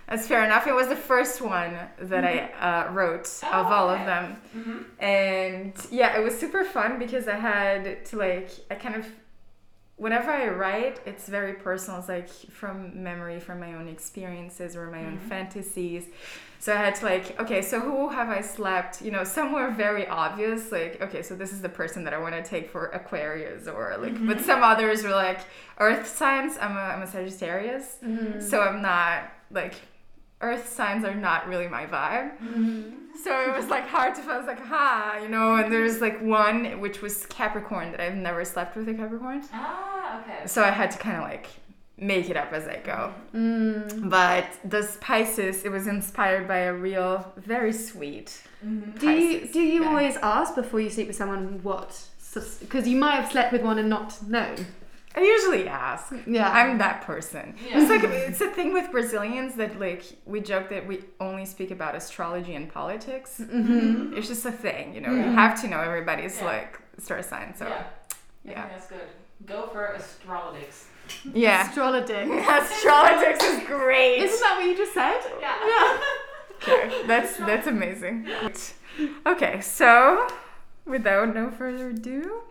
that's 0.09 0.27
fair 0.27 0.45
enough. 0.45 0.67
It 0.67 0.75
was 0.75 0.89
the 0.89 0.97
first 0.97 1.41
one 1.41 1.77
that 2.01 2.25
I 2.25 2.87
uh, 2.89 2.93
wrote 2.93 3.29
of 3.45 3.67
all 3.67 3.91
of 3.91 4.01
okay. 4.01 4.05
them. 4.07 4.37
Mhm. 4.57 4.85
And 5.03 5.73
yeah, 5.91 6.19
it 6.19 6.23
was 6.23 6.39
super 6.39 6.65
fun 6.65 6.99
because 6.99 7.29
I 7.29 7.37
had 7.37 8.05
to 8.07 8.17
like, 8.17 8.51
I 8.71 8.75
kind 8.75 8.97
of, 8.97 9.07
whenever 9.97 10.31
I 10.31 10.49
write, 10.49 11.01
it's 11.07 11.29
very 11.29 11.55
personal. 11.55 12.01
It's 12.01 12.09
like 12.09 12.29
from 12.51 13.03
memory, 13.03 13.39
from 13.41 13.61
my 13.61 13.75
own 13.75 13.89
experiences 13.89 14.77
or 14.77 14.91
my 14.91 15.05
own 15.05 15.19
Mhm. 15.19 15.29
fantasies. 15.29 16.07
So 16.59 16.73
I 16.73 16.77
had 16.77 16.95
to 16.97 17.05
like, 17.05 17.41
okay, 17.41 17.61
so 17.61 17.81
who 17.81 18.09
have 18.11 18.29
I 18.29 18.41
slept? 18.41 19.03
You 19.03 19.11
know, 19.11 19.25
some 19.25 19.53
were 19.53 19.71
very 19.71 20.07
obvious, 20.07 20.71
like, 20.71 21.03
okay, 21.03 21.21
so 21.23 21.35
this 21.35 21.53
is 21.53 21.61
the 21.61 21.69
person 21.69 22.05
that 22.05 22.15
I 22.15 22.19
want 22.19 22.35
to 22.37 22.43
take 22.43 22.71
for 22.71 22.87
Aquarius, 22.87 23.67
or 23.67 23.97
like, 23.99 24.25
but 24.27 24.41
some 24.41 24.63
others 24.63 25.03
were 25.03 25.11
like 25.11 25.41
Earth 25.79 26.07
signs. 26.07 26.57
I'm 26.61 26.77
a, 26.77 26.81
I'm 26.81 27.03
a 27.03 27.07
Sagittarius, 27.07 27.97
Mm-hmm. 28.05 28.41
so 28.41 28.61
I'm 28.61 28.81
not 28.81 29.25
like, 29.51 29.75
Earth 30.43 30.69
signs 30.73 31.05
are 31.05 31.15
not 31.15 31.49
really 31.49 31.69
my 31.69 31.87
vibe. 31.87 32.33
So 33.23 33.41
it 33.49 33.55
was 33.57 33.69
like 33.69 33.87
hard 33.87 34.15
to 34.17 34.21
find. 34.23 34.33
I 34.33 34.39
was 34.39 34.47
like, 34.47 34.65
ha, 34.65 35.19
you 35.23 35.29
know. 35.29 35.55
And 35.57 35.73
there's 35.73 36.01
like 36.01 36.21
one 36.21 36.81
which 36.81 37.01
was 37.03 37.27
Capricorn 37.27 37.93
that 37.93 38.01
I've 38.01 38.17
never 38.17 38.45
slept 38.45 38.77
with 38.77 38.89
a 38.89 38.95
Capricorn. 38.95 39.43
Ah, 39.53 40.21
okay. 40.21 40.47
So 40.47 40.63
I 40.63 40.71
had 40.71 40.91
to 40.91 40.99
kind 40.99 41.17
of 41.19 41.23
like 41.23 41.47
make 41.97 42.29
it 42.31 42.37
up 42.37 42.53
as 42.53 42.67
I 42.67 42.79
go. 42.79 43.15
Mm. 43.35 44.11
But 44.11 44.47
the 44.65 44.89
Pisces, 45.01 45.65
it 45.65 45.71
was 45.71 45.87
inspired 45.87 46.49
by 46.49 46.59
a 46.59 46.73
real, 46.75 47.33
very 47.37 47.73
sweet. 47.73 48.43
Mhm. 48.65 48.99
Do 48.99 49.11
you 49.11 49.47
do 49.47 49.61
you 49.61 49.83
guy. 49.83 49.89
always 49.89 50.17
ask 50.17 50.55
before 50.55 50.81
you 50.81 50.91
sleep 50.91 51.07
with 51.07 51.17
someone 51.17 51.61
what? 51.63 52.09
Because 52.61 52.89
you 52.89 52.97
might 52.97 53.17
have 53.21 53.31
slept 53.31 53.53
with 53.53 53.63
one 53.63 53.79
and 53.79 53.89
not 53.91 54.27
known. 54.27 54.57
I 55.15 55.21
usually 55.21 55.69
ask. 55.69 56.13
Yeah. 56.27 56.51
I'm 56.51 56.79
that 56.79 57.03
person. 57.03 57.55
Yeah. 57.69 57.81
It's 57.81 57.91
like 57.91 58.03
it's 58.05 58.41
a 58.41 58.51
thing 58.51 58.73
with 58.73 58.91
Brazilians 58.91 59.55
that 59.57 59.79
like 59.79 60.05
we 60.25 60.41
joke 60.41 60.71
that 60.71 60.87
we 60.87 61.05
only 61.21 61.45
speak 61.45 61.71
about 61.71 61.95
astrology 61.95 62.55
and 62.55 62.73
politics. 62.73 63.41
Mm-hmm. 63.41 64.15
It's 64.17 64.29
just 64.29 64.45
a 64.47 64.53
thing, 64.53 64.95
you 64.95 65.01
know. 65.03 65.11
You 65.11 65.23
Mhm. 65.25 65.35
have 65.35 65.61
to 65.63 65.69
know 65.69 65.81
everybody's 65.81 66.39
Yeah. 66.39 66.47
like 66.47 66.81
star 66.99 67.23
sign. 67.23 67.55
So 67.57 67.67
yeah. 67.69 67.85
I 68.47 68.51
yeah. 68.51 68.69
that's 68.69 68.87
good. 68.89 69.09
Go 69.47 69.67
for 69.73 69.95
astrologics. 69.99 70.85
yeah. 71.35 71.69
Astrologic. 71.69 72.27
Astrologics 72.59 73.43
is 73.43 73.67
great. 73.67 74.19
Isn't 74.23 74.41
that 74.41 74.57
what 74.59 74.67
you 74.67 74.77
just 74.77 74.95
said? 74.95 75.21
Yeah. 75.41 75.99
Okay, 76.57 77.03
that's 77.07 77.37
that's 77.39 77.67
amazing. 77.67 78.29
Okay, 79.27 79.61
so 79.61 80.27
without 80.87 81.35
no 81.35 81.51
further 81.51 81.89
ado, 81.89 82.43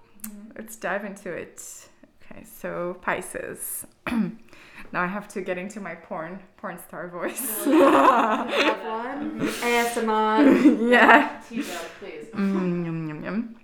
let's 0.57 0.75
dive 0.75 1.05
into 1.05 1.31
it. 1.31 1.87
Okay, 2.31 2.43
so 2.43 2.97
Pisces. 3.01 3.85
now 4.07 5.01
I 5.01 5.07
have 5.07 5.27
to 5.29 5.41
get 5.41 5.57
into 5.57 5.79
my 5.79 5.95
porn 5.95 6.39
porn 6.57 6.77
star 6.79 7.07
voice. 7.09 7.65
Have 7.65 8.85
one. 8.85 9.39
ASMR. 9.47 10.89
yeah. 10.91 11.41
Tea 11.47 11.63
please. 11.99 12.27
Mm, 12.33 12.85
yum, 12.85 13.07
yum, 13.07 13.23
yum. 13.23 13.55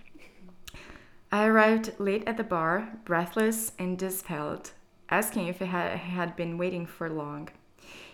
I 1.32 1.46
arrived 1.46 1.94
late 2.00 2.24
at 2.26 2.38
the 2.38 2.44
bar, 2.44 2.94
breathless 3.06 3.74
and 3.78 3.98
dispelled. 3.98 4.72
asking 5.10 5.48
if 5.48 5.60
he 5.60 5.66
had, 5.66 5.98
had 6.00 6.36
been 6.36 6.58
waiting 6.58 6.86
for 6.86 7.10
long. 7.10 7.50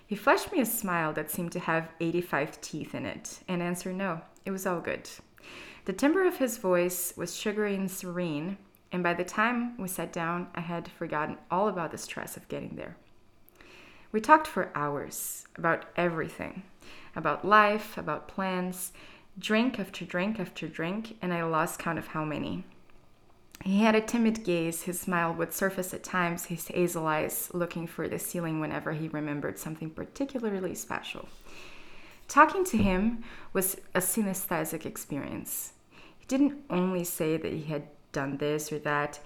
He 0.05 0.15
flashed 0.15 0.51
me 0.51 0.59
a 0.59 0.65
smile 0.65 1.13
that 1.13 1.31
seemed 1.31 1.51
to 1.53 1.59
have 1.59 1.89
85 1.99 2.61
teeth 2.61 2.93
in 2.93 3.05
it 3.05 3.39
and 3.47 3.61
answered 3.61 3.95
no, 3.95 4.21
it 4.45 4.51
was 4.51 4.67
all 4.67 4.81
good. 4.81 5.09
The 5.85 5.93
timbre 5.93 6.25
of 6.25 6.37
his 6.37 6.57
voice 6.57 7.13
was 7.17 7.35
sugary 7.35 7.75
and 7.75 7.89
serene, 7.89 8.57
and 8.93 9.01
by 9.01 9.15
the 9.15 9.25
time 9.25 9.75
we 9.77 9.87
sat 9.87 10.13
down, 10.13 10.47
I 10.53 10.61
had 10.61 10.87
forgotten 10.87 11.37
all 11.49 11.67
about 11.67 11.91
the 11.91 11.97
stress 11.97 12.37
of 12.37 12.47
getting 12.47 12.75
there. 12.75 12.95
We 14.11 14.21
talked 14.21 14.45
for 14.45 14.71
hours 14.75 15.45
about 15.57 15.85
everything 15.97 16.63
about 17.15 17.45
life, 17.45 17.95
about 17.97 18.27
plans, 18.27 18.91
drink 19.37 19.79
after 19.79 20.03
drink 20.03 20.39
after 20.39 20.67
drink, 20.67 21.15
and 21.21 21.31
I 21.31 21.43
lost 21.43 21.79
count 21.79 21.99
of 21.99 22.07
how 22.07 22.25
many. 22.25 22.63
He 23.63 23.81
had 23.81 23.95
a 23.95 24.01
timid 24.01 24.43
gaze, 24.43 24.83
his 24.83 24.99
smile 24.99 25.33
would 25.33 25.53
surface 25.53 25.93
at 25.93 26.03
times, 26.03 26.45
his 26.45 26.67
hazel 26.67 27.05
eyes 27.05 27.49
looking 27.53 27.85
for 27.85 28.07
the 28.07 28.17
ceiling 28.17 28.59
whenever 28.59 28.93
he 28.93 29.07
remembered 29.09 29.59
something 29.59 29.91
particularly 29.91 30.73
special. 30.75 31.29
Talking 32.27 32.65
to 32.65 32.77
him 32.77 33.23
was 33.53 33.77
a 33.93 33.99
synesthetic 33.99 34.85
experience. 34.85 35.73
He 36.17 36.25
didn't 36.27 36.63
only 36.69 37.03
say 37.03 37.37
that 37.37 37.53
he 37.53 37.63
had 37.63 37.87
done 38.13 38.37
this 38.37 38.71
or 38.71 38.79
that, 38.79 39.19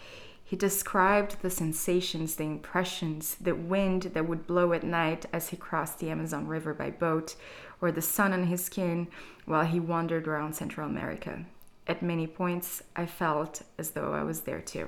he 0.47 0.55
described 0.55 1.41
the 1.41 1.49
sensations, 1.49 2.37
the 2.37 2.45
impressions, 2.45 3.35
the 3.35 3.53
wind 3.53 4.03
that 4.13 4.29
would 4.29 4.47
blow 4.47 4.71
at 4.71 4.81
night 4.81 5.25
as 5.33 5.49
he 5.49 5.57
crossed 5.57 5.99
the 5.99 6.09
Amazon 6.09 6.47
River 6.47 6.73
by 6.73 6.89
boat, 6.89 7.35
or 7.81 7.91
the 7.91 8.01
sun 8.01 8.31
on 8.31 8.45
his 8.45 8.63
skin 8.63 9.07
while 9.43 9.65
he 9.65 9.77
wandered 9.81 10.25
around 10.25 10.55
Central 10.55 10.87
America. 10.87 11.43
At 11.85 12.01
many 12.01 12.27
points, 12.27 12.81
I 12.95 13.05
felt 13.05 13.61
as 13.77 13.91
though 13.91 14.13
I 14.13 14.23
was 14.23 14.41
there 14.41 14.61
too. 14.61 14.87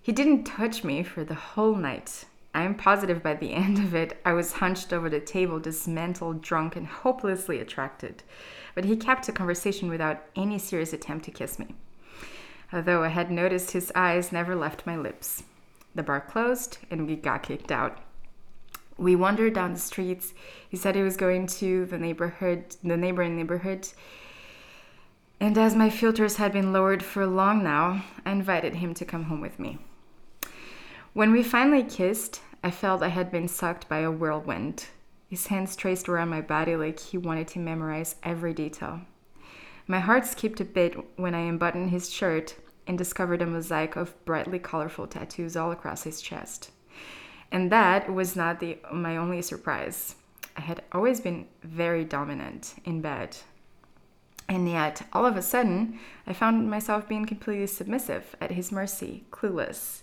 He 0.00 0.12
didn't 0.12 0.44
touch 0.44 0.84
me 0.84 1.02
for 1.02 1.24
the 1.24 1.34
whole 1.34 1.74
night. 1.74 2.24
I 2.54 2.62
am 2.62 2.76
positive 2.76 3.20
by 3.20 3.34
the 3.34 3.52
end 3.64 3.78
of 3.78 3.96
it, 3.96 4.20
I 4.24 4.32
was 4.34 4.52
hunched 4.52 4.92
over 4.92 5.10
the 5.10 5.18
table, 5.18 5.58
dismantled, 5.58 6.40
drunk, 6.40 6.76
and 6.76 6.86
hopelessly 6.86 7.58
attracted. 7.58 8.22
But 8.76 8.84
he 8.84 8.94
kept 8.94 9.28
a 9.28 9.32
conversation 9.32 9.88
without 9.88 10.22
any 10.36 10.60
serious 10.60 10.92
attempt 10.92 11.24
to 11.24 11.32
kiss 11.32 11.58
me 11.58 11.74
although 12.74 13.04
I 13.04 13.08
had 13.08 13.30
noticed 13.30 13.70
his 13.70 13.92
eyes 13.94 14.32
never 14.32 14.56
left 14.56 14.84
my 14.84 14.96
lips. 14.96 15.44
The 15.94 16.02
bar 16.02 16.20
closed 16.20 16.78
and 16.90 17.06
we 17.06 17.14
got 17.14 17.44
kicked 17.44 17.70
out. 17.70 17.98
We 18.98 19.14
wandered 19.14 19.54
down 19.54 19.74
the 19.74 19.78
streets. 19.78 20.34
He 20.68 20.76
said 20.76 20.96
he 20.96 21.02
was 21.02 21.16
going 21.16 21.46
to 21.46 21.86
the 21.86 21.98
neighborhood, 21.98 22.76
the 22.82 22.96
neighboring 22.96 23.36
neighborhood. 23.36 23.88
And 25.38 25.56
as 25.56 25.76
my 25.76 25.88
filters 25.88 26.36
had 26.36 26.52
been 26.52 26.72
lowered 26.72 27.02
for 27.02 27.26
long 27.26 27.62
now, 27.62 28.04
I 28.26 28.32
invited 28.32 28.76
him 28.76 28.92
to 28.94 29.04
come 29.04 29.24
home 29.24 29.40
with 29.40 29.58
me. 29.58 29.78
When 31.12 31.30
we 31.30 31.44
finally 31.44 31.84
kissed, 31.84 32.40
I 32.62 32.72
felt 32.72 33.02
I 33.02 33.08
had 33.08 33.30
been 33.30 33.46
sucked 33.46 33.88
by 33.88 33.98
a 33.98 34.10
whirlwind. 34.10 34.86
His 35.28 35.46
hands 35.46 35.76
traced 35.76 36.08
around 36.08 36.28
my 36.28 36.40
body 36.40 36.76
like 36.76 36.98
he 36.98 37.18
wanted 37.18 37.46
to 37.48 37.58
memorize 37.60 38.16
every 38.24 38.52
detail. 38.52 39.00
My 39.86 40.00
heart 40.00 40.26
skipped 40.26 40.60
a 40.60 40.64
bit 40.64 40.96
when 41.16 41.34
I 41.34 41.40
unbuttoned 41.40 41.90
his 41.90 42.10
shirt 42.10 42.56
and 42.86 42.98
discovered 42.98 43.42
a 43.42 43.46
mosaic 43.46 43.96
of 43.96 44.22
brightly 44.24 44.58
colorful 44.58 45.06
tattoos 45.06 45.56
all 45.56 45.72
across 45.72 46.04
his 46.04 46.20
chest. 46.20 46.70
And 47.50 47.70
that 47.70 48.12
was 48.12 48.36
not 48.36 48.60
the, 48.60 48.78
my 48.92 49.16
only 49.16 49.42
surprise. 49.42 50.16
I 50.56 50.60
had 50.60 50.82
always 50.92 51.20
been 51.20 51.46
very 51.62 52.04
dominant 52.04 52.74
in 52.84 53.00
bed. 53.00 53.36
And 54.48 54.68
yet, 54.68 55.06
all 55.12 55.24
of 55.24 55.36
a 55.36 55.42
sudden, 55.42 55.98
I 56.26 56.32
found 56.32 56.70
myself 56.70 57.08
being 57.08 57.26
completely 57.26 57.66
submissive, 57.66 58.36
at 58.40 58.52
his 58.52 58.70
mercy, 58.70 59.24
clueless. 59.30 60.02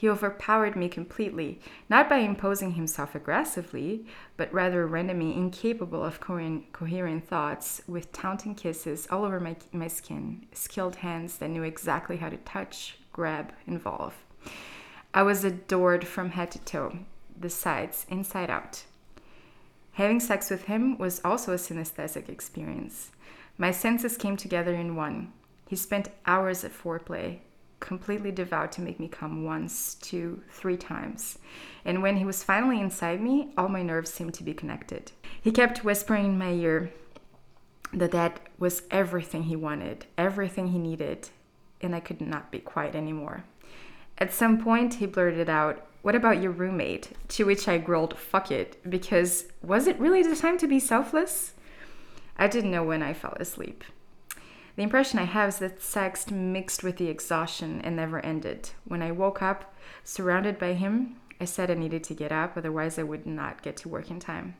He 0.00 0.08
overpowered 0.08 0.76
me 0.76 0.88
completely, 0.88 1.60
not 1.90 2.08
by 2.08 2.20
imposing 2.20 2.72
himself 2.72 3.14
aggressively, 3.14 4.06
but 4.38 4.50
rather 4.50 4.86
rendered 4.86 5.18
me 5.18 5.34
incapable 5.34 6.02
of 6.02 6.20
coherent, 6.20 7.28
thoughts 7.28 7.82
with 7.86 8.10
taunting 8.10 8.54
kisses 8.54 9.06
all 9.10 9.26
over 9.26 9.38
my, 9.38 9.56
my 9.72 9.88
skin, 9.88 10.46
skilled 10.54 10.96
hands 10.96 11.36
that 11.36 11.50
knew 11.50 11.64
exactly 11.64 12.16
how 12.16 12.30
to 12.30 12.38
touch, 12.38 12.96
grab, 13.12 13.52
involve. 13.66 14.14
I 15.12 15.22
was 15.22 15.44
adored 15.44 16.06
from 16.08 16.30
head 16.30 16.50
to 16.52 16.58
toe, 16.60 17.00
the 17.38 17.50
sides, 17.50 18.06
inside 18.08 18.48
out. 18.48 18.84
Having 19.92 20.20
sex 20.20 20.48
with 20.48 20.64
him 20.64 20.96
was 20.96 21.20
also 21.22 21.52
a 21.52 21.56
synesthetic 21.56 22.30
experience. 22.30 23.10
My 23.58 23.70
senses 23.70 24.16
came 24.16 24.38
together 24.38 24.74
in 24.74 24.96
one. 24.96 25.34
He 25.68 25.76
spent 25.76 26.08
hours 26.24 26.64
at 26.64 26.72
foreplay, 26.72 27.40
completely 27.80 28.30
devout 28.30 28.70
to 28.72 28.82
make 28.82 29.00
me 29.00 29.08
come 29.08 29.44
once, 29.44 29.94
two, 29.94 30.42
three 30.50 30.76
times. 30.76 31.38
And 31.84 32.02
when 32.02 32.16
he 32.18 32.24
was 32.24 32.44
finally 32.44 32.80
inside 32.80 33.20
me, 33.20 33.52
all 33.56 33.68
my 33.68 33.82
nerves 33.82 34.12
seemed 34.12 34.34
to 34.34 34.44
be 34.44 34.54
connected. 34.54 35.12
He 35.40 35.50
kept 35.50 35.84
whispering 35.84 36.26
in 36.26 36.38
my 36.38 36.52
ear 36.52 36.92
that 37.92 38.12
that 38.12 38.40
was 38.58 38.82
everything 38.90 39.44
he 39.44 39.56
wanted, 39.56 40.06
everything 40.16 40.68
he 40.68 40.78
needed, 40.78 41.30
and 41.80 41.94
I 41.94 42.00
could 42.00 42.20
not 42.20 42.52
be 42.52 42.58
quiet 42.58 42.94
anymore. 42.94 43.44
At 44.18 44.32
some 44.32 44.62
point, 44.62 44.94
he 44.94 45.06
blurted 45.06 45.48
out, 45.48 45.86
What 46.02 46.14
about 46.14 46.42
your 46.42 46.52
roommate? 46.52 47.10
To 47.28 47.46
which 47.46 47.66
I 47.66 47.78
growled, 47.78 48.18
Fuck 48.18 48.50
it, 48.50 48.78
because 48.88 49.46
was 49.62 49.86
it 49.86 49.98
really 49.98 50.22
the 50.22 50.36
time 50.36 50.58
to 50.58 50.68
be 50.68 50.78
selfless? 50.78 51.54
I 52.36 52.46
didn't 52.46 52.70
know 52.70 52.84
when 52.84 53.02
I 53.02 53.14
fell 53.14 53.36
asleep. 53.40 53.82
The 54.80 54.84
impression 54.84 55.18
I 55.18 55.24
have 55.24 55.50
is 55.50 55.58
that 55.58 55.82
sex 55.82 56.30
mixed 56.30 56.82
with 56.82 56.96
the 56.96 57.10
exhaustion 57.10 57.82
and 57.82 57.96
never 57.96 58.24
ended. 58.24 58.70
When 58.86 59.02
I 59.02 59.12
woke 59.12 59.42
up, 59.42 59.74
surrounded 60.04 60.58
by 60.58 60.72
him, 60.72 61.16
I 61.38 61.44
said 61.44 61.70
I 61.70 61.74
needed 61.74 62.02
to 62.04 62.14
get 62.14 62.32
up, 62.32 62.56
otherwise, 62.56 62.98
I 62.98 63.02
would 63.02 63.26
not 63.26 63.60
get 63.60 63.76
to 63.76 63.90
work 63.90 64.10
in 64.10 64.20
time. 64.20 64.56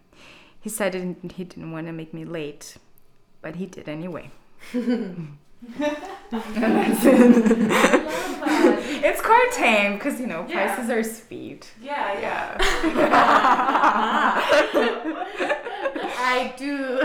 He 0.60 0.68
said 0.68 0.92
he 0.92 1.44
didn't 1.44 1.72
want 1.72 1.86
to 1.86 1.94
make 1.94 2.12
me 2.12 2.26
late, 2.26 2.76
but 3.40 3.56
he 3.56 3.64
did 3.64 3.88
anyway. 3.88 4.30
it's 4.74 5.26
quite 9.22 9.50
tame 9.54 9.94
because 9.94 10.20
you 10.20 10.26
know 10.26 10.44
Yeah. 10.46 10.76
Pisces 10.76 10.90
are 10.90 11.02
sweet. 11.02 11.72
Yeah, 11.80 12.20
yeah. 12.20 12.58
I 16.22 16.52
do 16.56 17.00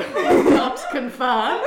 not 0.49 0.77
confirm. 0.91 1.61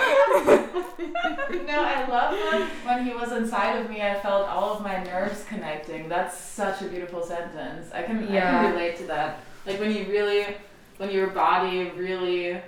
No, 1.66 1.82
I 1.82 2.06
love 2.08 2.32
when, 2.34 2.62
when 2.84 3.06
he 3.06 3.14
was 3.14 3.32
inside 3.32 3.78
of 3.78 3.90
me, 3.90 4.02
I 4.02 4.20
felt 4.20 4.48
all 4.48 4.74
of 4.74 4.82
my 4.82 5.02
nerves 5.02 5.44
connecting. 5.48 6.08
That's 6.08 6.36
such 6.36 6.82
a 6.82 6.88
beautiful 6.88 7.22
sentence. 7.22 7.90
I 7.92 8.02
can, 8.02 8.22
I 8.24 8.40
can 8.40 8.72
relate 8.72 8.96
to 8.98 9.06
that. 9.06 9.40
Like 9.66 9.80
when 9.80 9.94
you 9.94 10.04
really, 10.06 10.46
when 10.98 11.10
your 11.10 11.28
body 11.28 11.90
really, 11.96 12.60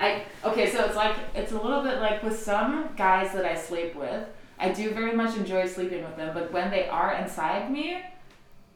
I, 0.00 0.24
okay, 0.44 0.70
so 0.70 0.84
it's 0.84 0.96
like, 0.96 1.16
it's 1.34 1.52
a 1.52 1.60
little 1.60 1.82
bit 1.82 1.98
like 2.00 2.22
with 2.22 2.38
some 2.38 2.90
guys 2.96 3.32
that 3.32 3.44
I 3.44 3.54
sleep 3.54 3.94
with, 3.94 4.24
I 4.58 4.70
do 4.70 4.90
very 4.90 5.14
much 5.14 5.36
enjoy 5.36 5.66
sleeping 5.66 6.02
with 6.02 6.16
them, 6.16 6.32
but 6.34 6.52
when 6.52 6.70
they 6.70 6.88
are 6.88 7.12
inside 7.14 7.70
me, 7.70 8.02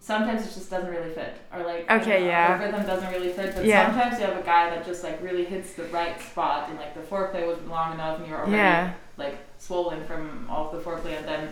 sometimes 0.02 0.42
it 0.42 0.52
just 0.52 0.68
doesn't 0.68 0.90
really 0.90 1.12
fit. 1.14 1.37
Or 1.54 1.62
like, 1.62 1.88
Okay, 1.90 2.21
the 2.21 2.26
yeah. 2.26 2.59
rhythm 2.62 2.85
doesn't 2.85 3.11
really 3.12 3.28
fit, 3.32 3.54
but 3.54 3.64
Yeah. 3.64 3.87
sometimes 3.87 4.18
you 4.21 4.26
have 4.26 4.37
a 4.37 4.42
guy 4.42 4.68
that 4.71 4.85
just 4.85 5.04
like 5.04 5.23
really 5.23 5.44
hits 5.44 5.75
the 5.75 5.85
right 5.85 6.21
spot 6.21 6.68
and 6.68 6.78
like 6.78 6.94
the 6.94 7.00
foreplay 7.02 7.47
was 7.47 7.59
long 7.68 7.94
enough 7.94 8.18
and 8.18 8.26
you're 8.26 8.38
already 8.38 8.56
Yeah. 8.56 8.92
like 9.16 9.38
swollen 9.59 10.04
from 10.04 10.47
all 10.50 10.68
of 10.71 10.73
the 10.76 10.90
foreplay 10.90 11.16
and 11.18 11.26
then 11.28 11.44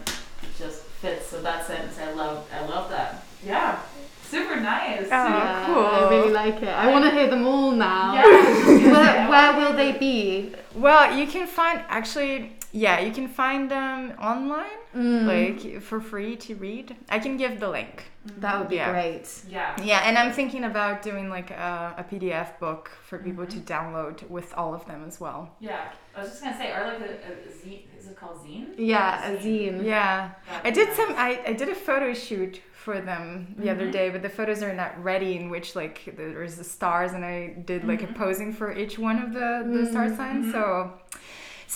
it 0.42 0.48
just 0.58 0.82
fits. 0.82 1.26
So 1.28 1.40
that 1.42 1.64
sentence 1.64 1.96
I 1.98 2.12
love 2.12 2.44
I 2.52 2.66
love 2.66 2.90
that. 2.90 3.22
Yeah. 3.46 3.78
Super 4.24 4.56
nice. 4.60 5.06
Oh, 5.06 5.08
Yeah, 5.10 5.66
cool. 5.66 5.86
I 5.86 6.08
really 6.10 6.32
like 6.32 6.62
it. 6.62 6.68
I 6.68 6.90
want 6.90 7.04
to 7.04 7.10
hear 7.10 7.28
them 7.28 7.46
all 7.46 7.70
now. 7.72 8.14
Yeah, 8.14 8.22
I 8.24 8.26
was 8.26 8.44
just 8.46 8.66
gonna 8.66 8.94
say, 9.04 9.18
I 9.18 9.28
Where, 9.28 9.52
where 9.52 9.52
will 9.70 9.76
they 9.76 9.92
be? 9.92 10.54
Well, 10.74 11.16
you 11.18 11.26
can 11.26 11.46
find 11.48 11.82
actually, 11.88 12.56
yeah, 12.72 13.00
you 13.00 13.12
can 13.12 13.28
find 13.28 13.70
them 13.70 14.12
online, 14.20 14.78
Mm, 14.94 15.24
like 15.26 15.80
for 15.82 16.00
free 16.00 16.34
to 16.36 16.54
read. 16.56 16.96
I 17.08 17.18
can 17.20 17.36
give 17.36 17.60
the 17.60 17.68
link. 17.68 18.09
Mm-hmm. 18.26 18.40
that 18.40 18.58
would 18.58 18.68
be 18.68 18.76
yeah. 18.76 18.92
great. 18.92 19.28
Yeah. 19.48 19.82
Yeah, 19.82 20.02
and 20.04 20.18
I'm 20.18 20.32
thinking 20.32 20.64
about 20.64 21.00
doing 21.00 21.30
like 21.30 21.50
a, 21.50 21.94
a 21.96 22.04
PDF 22.04 22.58
book 22.58 22.90
for 23.06 23.18
people 23.18 23.46
to 23.46 23.56
mm-hmm. 23.56 23.96
download 23.96 24.28
with 24.28 24.52
all 24.54 24.74
of 24.74 24.84
them 24.86 25.04
as 25.06 25.18
well. 25.18 25.54
Yeah. 25.58 25.90
I 26.14 26.20
was 26.20 26.30
just 26.30 26.42
gonna 26.42 26.56
say, 26.56 26.72
or 26.72 26.86
like 26.86 27.00
a, 27.00 27.14
a 27.14 27.50
zine. 27.50 27.82
Is 27.98 28.08
it 28.08 28.16
called 28.16 28.44
zine? 28.44 28.74
Yeah, 28.76 29.30
a 29.30 29.36
zine. 29.38 29.84
Yeah, 29.84 30.32
That'd 30.48 30.66
I 30.66 30.70
did 30.70 30.88
nice. 30.88 30.96
some. 30.96 31.14
I, 31.16 31.42
I 31.46 31.52
did 31.52 31.68
a 31.68 31.74
photo 31.74 32.12
shoot 32.12 32.60
for 32.72 33.00
them 33.00 33.54
the 33.58 33.70
other 33.70 33.82
mm-hmm. 33.82 33.92
day, 33.92 34.10
but 34.10 34.22
the 34.22 34.28
photos 34.28 34.62
are 34.62 34.74
not 34.74 35.02
ready. 35.02 35.36
In 35.36 35.48
which 35.48 35.76
like 35.76 36.14
there's 36.16 36.56
the 36.56 36.64
stars, 36.64 37.12
and 37.12 37.24
I 37.24 37.54
did 37.64 37.86
like 37.86 38.02
a 38.02 38.08
posing 38.08 38.52
for 38.52 38.76
each 38.76 38.98
one 38.98 39.22
of 39.22 39.32
the 39.32 39.66
the 39.72 39.86
star 39.90 40.14
signs. 40.14 40.52
So 40.52 40.92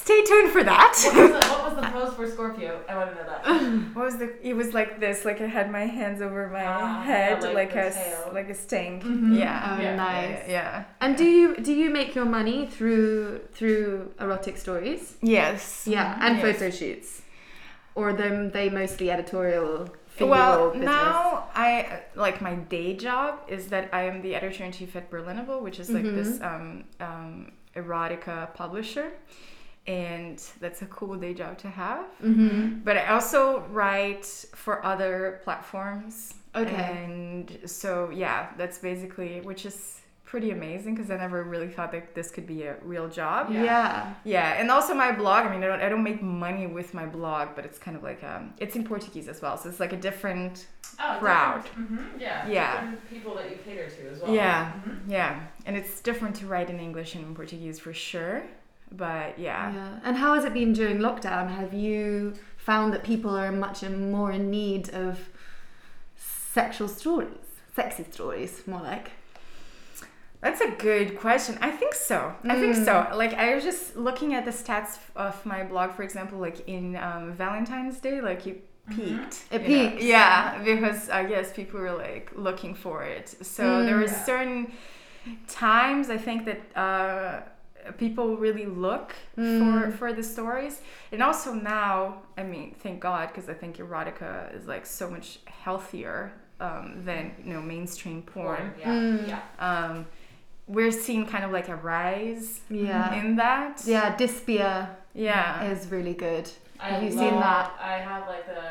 stay 0.03 0.21
tuned 0.31 0.51
for 0.57 0.63
that. 0.73 0.95
What 1.05 1.15
was, 1.15 1.31
the, 1.39 1.49
what 1.53 1.65
was 1.67 1.75
the 1.81 1.89
pose 1.95 2.15
for 2.15 2.27
Scorpio? 2.35 2.71
I 2.89 2.95
want 2.97 3.11
to 3.11 3.17
know 3.17 3.27
that. 3.31 3.95
What 3.97 4.05
was 4.09 4.17
the? 4.23 4.29
It 4.51 4.55
was 4.61 4.75
like 4.75 4.91
this. 5.05 5.25
Like 5.29 5.41
I 5.41 5.47
had 5.59 5.71
my 5.79 5.87
hands 5.99 6.21
over 6.27 6.49
my 6.49 6.65
Ah, 6.67 7.03
head, 7.03 7.39
yeah, 7.43 7.49
like 7.49 7.55
like, 7.55 7.73
the 7.75 7.81
a 7.81 7.87
s- 7.87 7.97
tail. 7.97 8.31
like 8.39 8.49
a 8.51 8.55
sting. 8.65 8.95
Mhm. 9.01 9.39
Yeah. 9.39 9.77
Oh, 9.79 9.83
Yeah, 9.83 9.97
nice. 9.97 10.43
Yeah. 10.47 10.53
yeah. 10.59 10.85
And 11.01 11.17
do 11.17 11.25
you 11.25 11.47
do 11.69 11.73
you 11.83 11.89
make 11.91 12.11
your 12.19 12.29
money 12.39 12.59
through 12.75 13.41
through 13.57 14.13
erotic 14.21 14.57
stories? 14.65 15.03
Yes. 15.23 15.85
Yeah, 15.87 16.19
and 16.25 16.33
Yes. 16.39 16.43
photo 16.45 16.71
shoots, 16.81 17.23
or 17.95 18.13
them 18.13 18.51
they 18.51 18.69
mostly 18.81 19.07
editorial 19.11 19.89
well, 20.21 20.71
business? 20.71 20.87
now 20.87 21.49
I 21.55 22.03
like 22.15 22.41
my 22.49 22.55
day 22.77 22.95
job 23.07 23.31
is 23.49 23.63
that 23.75 23.85
I 23.93 24.03
am 24.11 24.23
the 24.23 24.33
editor 24.39 24.63
in 24.65 24.73
chief 24.79 24.95
at 24.97 25.11
Berlinable, 25.11 25.59
which 25.67 25.79
is 25.83 25.89
like 25.91 26.05
this 26.21 26.41
um, 26.41 26.85
um, 27.01 27.53
erotica 27.81 28.55
publisher, 28.55 29.09
and 29.87 30.43
that's 30.61 30.83
a 30.83 30.87
cool 30.87 31.15
day 31.17 31.35
job 31.35 31.59
to 31.59 31.69
have. 31.69 32.07
Mm-hmm. 32.23 32.81
But 32.85 32.97
I 32.97 33.07
also 33.09 33.61
write 33.71 34.25
for 34.55 34.85
other 34.85 35.41
platforms. 35.45 36.35
Okay. 36.57 36.75
And 36.75 37.59
so 37.67 38.11
yeah, 38.11 38.49
that's 38.57 38.79
basically 38.79 39.41
which 39.43 39.67
is 39.67 40.01
pretty 40.25 40.51
amazing 40.51 40.95
because 40.97 41.11
I 41.13 41.17
never 41.17 41.45
really 41.45 41.69
thought 41.69 41.93
that 41.93 42.15
this 42.15 42.31
could 42.31 42.47
be 42.47 42.65
a 42.65 42.75
real 42.83 43.09
job. 43.09 43.51
Yeah. 43.53 43.63
Yeah. 43.65 44.15
Yeah, 44.25 44.61
and 44.61 44.71
also 44.71 44.93
my 44.95 45.13
blog. 45.13 45.47
I 45.47 45.51
mean, 45.53 45.63
I 45.63 45.67
don't, 45.69 45.81
I 45.81 45.89
don't 45.89 46.03
make 46.03 46.21
money 46.23 46.67
with 46.67 46.93
my 46.95 47.07
blog, 47.07 47.51
but 47.55 47.65
it's 47.65 47.79
kind 47.79 47.97
of 47.97 48.03
like 48.03 48.25
um, 48.25 48.53
it's 48.59 48.75
in 48.75 48.83
Portuguese 48.85 49.29
as 49.29 49.41
well, 49.43 49.57
so 49.59 49.69
it's 49.69 49.79
like 49.81 49.93
a 49.93 49.97
different. 49.97 50.67
Oh, 50.99 51.17
Crowd. 51.21 51.65
hmm 51.69 51.99
Yeah. 52.19 52.49
Yeah. 52.49 52.81
Different 52.81 53.11
people 53.11 53.35
that 53.37 53.51
you 53.51 53.57
cater 53.65 53.89
to 53.89 54.11
as 54.11 54.21
well. 54.23 54.35
Yeah, 54.35 54.73
Mhm. 54.89 55.01
yeah, 55.09 55.41
and 55.67 55.77
it's 55.77 56.01
different 56.01 56.35
to 56.37 56.47
write 56.47 56.69
in 56.71 56.81
English 56.81 57.15
and 57.17 57.25
in 57.27 57.35
Portuguese 57.35 57.79
for 57.79 57.93
sure. 57.93 58.43
But 58.93 59.39
yeah, 59.39 59.73
Yeah. 59.73 59.99
And 60.05 60.17
how 60.17 60.35
has 60.35 60.45
it 60.45 60.53
been 60.55 60.73
during 60.73 60.99
lockdown? 60.99 61.49
Have 61.57 61.73
you 61.75 62.35
found 62.57 62.93
that 62.93 63.03
people 63.03 63.31
are 63.37 63.51
much 63.53 63.83
more 63.83 64.31
in 64.33 64.51
need 64.51 64.89
of 64.95 65.19
sexual 66.17 66.89
stories? 66.89 67.29
Sexy 67.75 68.05
stories, 68.11 68.63
more 68.67 68.81
like. 68.83 69.11
that's 70.41 70.61
a 70.61 70.71
good 70.73 71.19
question. 71.19 71.57
I 71.63 71.71
think 71.71 71.95
so. 71.95 72.35
I 72.45 72.55
think 72.61 72.77
Mm. 72.77 72.85
so. 72.85 73.17
Like 73.17 73.33
I 73.35 73.55
was 73.55 73.65
just 73.65 73.97
looking 73.97 74.35
at 74.35 74.45
the 74.45 74.51
stats 74.53 74.99
of 75.17 75.35
my 75.47 75.65
blog, 75.65 75.93
for 75.93 76.03
example, 76.03 76.39
like 76.39 76.69
in 76.69 76.97
um, 76.97 77.33
Valentine's 77.33 77.99
Day, 77.99 78.21
like 78.21 78.45
you 78.47 78.55
peaked. 78.91 79.45
It 79.51 79.63
you 79.63 79.69
know? 79.79 79.89
peaked. 79.91 80.03
Yeah, 80.03 80.63
because 80.63 81.09
I 81.09 81.25
guess 81.25 81.53
people 81.53 81.81
were 81.81 81.95
like 81.95 82.31
looking 82.37 82.75
for 82.75 83.03
it. 83.03 83.27
So 83.43 83.63
there 83.87 83.97
Mm. 83.97 84.01
were 84.03 84.07
Yeah. 84.13 84.25
certain 84.33 84.73
times 85.49 86.11
I 86.11 86.19
think 86.19 86.45
that 86.45 86.61
uh, 86.77 87.41
people 87.93 88.37
really 88.37 88.67
look 88.67 89.15
Mm. 89.37 89.59
for 89.61 89.91
for 89.99 90.13
the 90.13 90.23
stories, 90.23 90.81
and 91.13 91.23
also 91.23 91.53
now, 91.55 92.23
I 92.39 92.43
mean, 92.43 92.75
thank 92.83 93.01
God, 93.01 93.29
because 93.29 93.49
I 93.49 93.55
think 93.55 93.77
erotica 93.79 94.55
is 94.57 94.67
like 94.67 94.87
so 94.87 95.11
much 95.11 95.39
healthier 95.65 96.33
um, 96.61 97.03
than 97.05 97.33
you 97.45 97.53
know 97.53 97.61
mainstream 97.63 98.23
porn. 98.23 98.73
Yeah. 98.79 98.87
Mm. 98.89 99.29
Yeah. 99.29 99.41
Um, 99.59 100.07
we're 100.67 100.93
seeing 100.93 101.27
kind 101.27 101.45
of 101.45 101.51
like 101.53 101.69
a 101.69 101.77
rise 101.77 102.61
Yeah. 102.71 103.13
in 103.21 103.37
that. 103.37 103.83
Yeah, 103.85 104.17
Dipsea 104.17 104.89
Yeah. 105.13 105.65
is 105.71 105.91
really 105.91 106.15
good. 106.15 106.49
I 106.81 106.89
Have 106.91 107.03
you 107.03 107.11
love, 107.11 107.19
seen 107.19 107.41
that? 107.41 107.73
I 107.81 107.97
have 107.99 108.27
like 108.29 108.47
the 108.47 108.65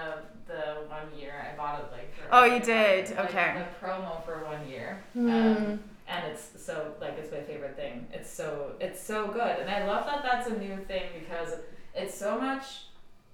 the 0.47 0.61
one 0.89 1.07
year 1.19 1.33
I 1.51 1.55
bought 1.57 1.79
it 1.81 1.91
like 1.91 2.09
for. 2.15 2.27
Oh, 2.31 2.43
you 2.45 2.59
did? 2.59 3.09
like, 3.09 3.19
Okay. 3.25 3.49
The 3.61 3.85
promo 3.85 4.23
for 4.25 4.43
one 4.45 4.67
year. 4.67 5.03
Mm. 5.15 5.57
Um, 5.57 5.79
and 6.07 6.25
it's 6.31 6.49
so 6.57 6.93
like 6.99 7.17
it's 7.17 7.31
my 7.31 7.41
favorite 7.41 7.75
thing. 7.75 8.07
It's 8.13 8.29
so 8.29 8.73
it's 8.79 9.01
so 9.01 9.27
good, 9.27 9.59
and 9.59 9.69
I 9.69 9.85
love 9.85 10.05
that 10.05 10.23
that's 10.23 10.47
a 10.49 10.57
new 10.57 10.77
thing 10.87 11.03
because 11.19 11.55
it's 11.95 12.15
so 12.17 12.39
much 12.39 12.85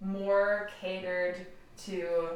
more 0.01 0.69
catered 0.81 1.45
to 1.85 2.29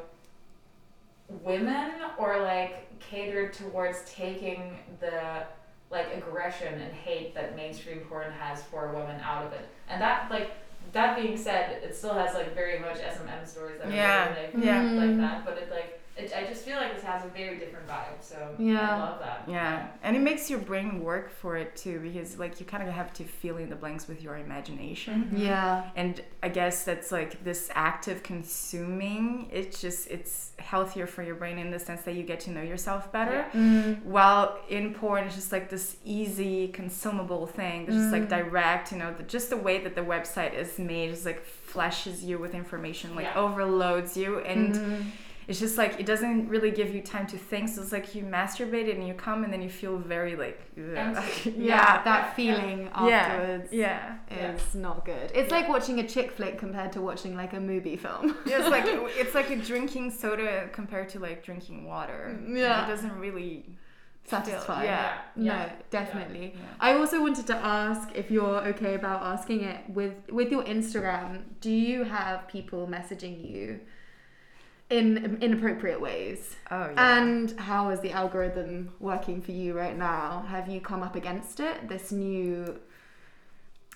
women 1.42 1.92
or 2.18 2.42
like 2.42 2.98
catered 3.00 3.52
towards 3.52 4.02
taking 4.10 4.78
the 5.00 5.44
like 5.90 6.14
aggression 6.14 6.80
and 6.80 6.92
hate 6.92 7.34
that 7.34 7.56
mainstream 7.56 8.00
porn 8.00 8.30
has 8.32 8.62
for 8.64 8.92
women 8.92 9.20
out 9.20 9.46
of 9.46 9.52
it. 9.52 9.68
And 9.88 10.00
that 10.00 10.30
like 10.30 10.50
that 10.92 11.16
being 11.16 11.36
said, 11.36 11.82
it 11.82 11.96
still 11.96 12.14
has 12.14 12.34
like 12.34 12.54
very 12.54 12.78
much 12.78 12.98
S 12.98 13.18
and 13.20 13.28
M 13.28 13.46
stories 13.46 13.78
that 13.78 13.88
are 13.88 13.92
Yeah, 13.92 14.34
very, 14.34 14.46
like, 14.54 14.64
yeah. 14.64 14.82
like 14.82 15.16
that, 15.18 15.44
but 15.44 15.58
it 15.58 15.70
like 15.70 16.00
it, 16.16 16.32
I 16.36 16.44
just 16.44 16.64
feel 16.64 16.76
like 16.76 16.94
this 16.94 17.02
has 17.02 17.24
a 17.24 17.28
very 17.28 17.58
different 17.58 17.88
vibe. 17.88 18.20
So 18.20 18.54
Yeah. 18.58 18.80
I 18.96 18.98
love 19.00 19.18
that. 19.20 19.42
Yeah, 19.48 19.88
and 20.04 20.16
it 20.16 20.20
makes 20.20 20.48
your 20.48 20.60
brain 20.60 21.02
work 21.02 21.28
for 21.30 21.56
it 21.56 21.74
too 21.74 21.98
because 22.00 22.38
like 22.38 22.60
you 22.60 22.66
kind 22.66 22.86
of 22.88 22.94
have 22.94 23.12
to 23.14 23.24
fill 23.24 23.56
in 23.56 23.68
the 23.68 23.74
blanks 23.76 24.06
with 24.06 24.22
your 24.22 24.36
imagination. 24.36 25.30
Yeah. 25.36 25.90
And 25.96 26.22
I 26.42 26.50
guess 26.50 26.84
that's 26.84 27.10
like 27.10 27.42
this 27.42 27.68
active 27.74 28.22
consuming. 28.22 29.48
It's 29.52 29.80
just 29.80 30.08
it's 30.08 30.52
healthier 30.58 31.06
for 31.06 31.22
your 31.22 31.34
brain 31.34 31.58
in 31.58 31.70
the 31.70 31.78
sense 31.78 32.02
that 32.02 32.14
you 32.14 32.22
get 32.22 32.40
to 32.40 32.50
know 32.50 32.62
yourself 32.62 33.10
better. 33.12 33.46
Yeah. 33.52 33.60
Mm. 33.60 34.02
While 34.04 34.58
in 34.68 34.94
porn, 34.94 35.24
it's 35.24 35.34
just 35.34 35.52
like 35.52 35.68
this 35.68 35.96
easy 36.04 36.68
consumable 36.68 37.46
thing 37.46 37.86
that's 37.86 37.98
just 37.98 38.12
like 38.12 38.28
direct. 38.28 38.92
You 38.92 38.98
know, 38.98 39.12
the, 39.12 39.24
just 39.24 39.50
the 39.50 39.56
way 39.56 39.82
that 39.82 39.94
the 39.94 40.00
website 40.02 40.54
is 40.54 40.78
made 40.78 41.10
is 41.10 41.24
like 41.26 41.44
flashes 41.44 42.22
you 42.24 42.38
with 42.38 42.54
information, 42.54 43.14
like 43.16 43.24
Yeah. 43.26 43.34
overloads 43.40 44.16
you, 44.16 44.38
and 44.40 44.74
Mhm. 44.74 45.04
It's 45.46 45.60
just 45.60 45.76
like 45.76 46.00
it 46.00 46.06
doesn't 46.06 46.48
really 46.48 46.70
give 46.70 46.94
you 46.94 47.02
time 47.02 47.26
to 47.28 47.36
think. 47.38 47.68
So 47.68 47.82
it's 47.82 47.92
like 47.92 48.14
you 48.14 48.22
masturbate 48.22 48.92
and 48.92 49.06
you 49.06 49.14
come 49.14 49.44
and 49.44 49.52
then 49.52 49.62
you 49.62 49.70
feel 49.70 49.98
very 49.98 50.36
like. 50.36 50.60
Empty. 50.76 51.54
Yeah, 51.64 52.02
that 52.02 52.34
feeling 52.36 52.84
yeah, 52.84 53.18
afterwards 53.18 53.72
yeah. 53.72 54.16
is 54.30 54.74
not 54.74 55.04
good. 55.04 55.30
It's 55.34 55.50
like 55.50 55.68
watching 55.68 56.00
a 56.00 56.06
chick 56.08 56.32
flick 56.32 56.58
compared 56.58 56.92
to 56.92 57.00
watching 57.00 57.36
like 57.36 57.52
a 57.52 57.60
movie 57.60 57.96
film. 57.96 58.36
Yeah, 58.46 58.60
it's 58.60 58.68
like 58.70 58.84
it's 59.22 59.34
like 59.34 59.50
a 59.50 59.56
drinking 59.56 60.10
soda 60.10 60.68
compared 60.72 61.08
to 61.10 61.18
like 61.20 61.44
drinking 61.44 61.86
water. 61.86 62.36
Mm, 62.38 62.58
yeah. 62.58 62.84
it 62.84 62.88
doesn't 62.88 63.16
really 63.18 63.64
satisfy 64.24 64.84
Yeah. 64.84 65.18
No, 65.36 65.44
Yeah. 65.44 65.72
definitely. 65.90 66.54
Yeah. 66.54 66.60
I 66.80 66.94
also 66.94 67.20
wanted 67.20 67.46
to 67.48 67.56
ask 67.56 68.08
if 68.14 68.30
you're 68.30 68.66
okay 68.72 68.94
about 68.94 69.22
asking 69.22 69.62
it 69.62 69.88
with 69.88 70.14
with 70.30 70.50
your 70.50 70.64
Instagram. 70.64 71.42
Do 71.60 71.70
you 71.70 72.04
have 72.04 72.48
people 72.48 72.86
messaging 72.86 73.48
you 73.50 73.80
in 74.94 75.38
inappropriate 75.40 76.00
ways? 76.00 76.56
Oh 76.70 76.90
yeah. 76.90 77.18
And 77.18 77.50
how 77.58 77.90
is 77.90 78.00
the 78.00 78.12
algorithm 78.12 78.92
working 79.00 79.42
for 79.42 79.52
you 79.52 79.76
right 79.76 79.96
now? 79.96 80.44
Have 80.48 80.68
you 80.68 80.80
come 80.80 81.02
up 81.02 81.16
against 81.16 81.60
it? 81.60 81.88
This 81.88 82.12
new 82.12 82.78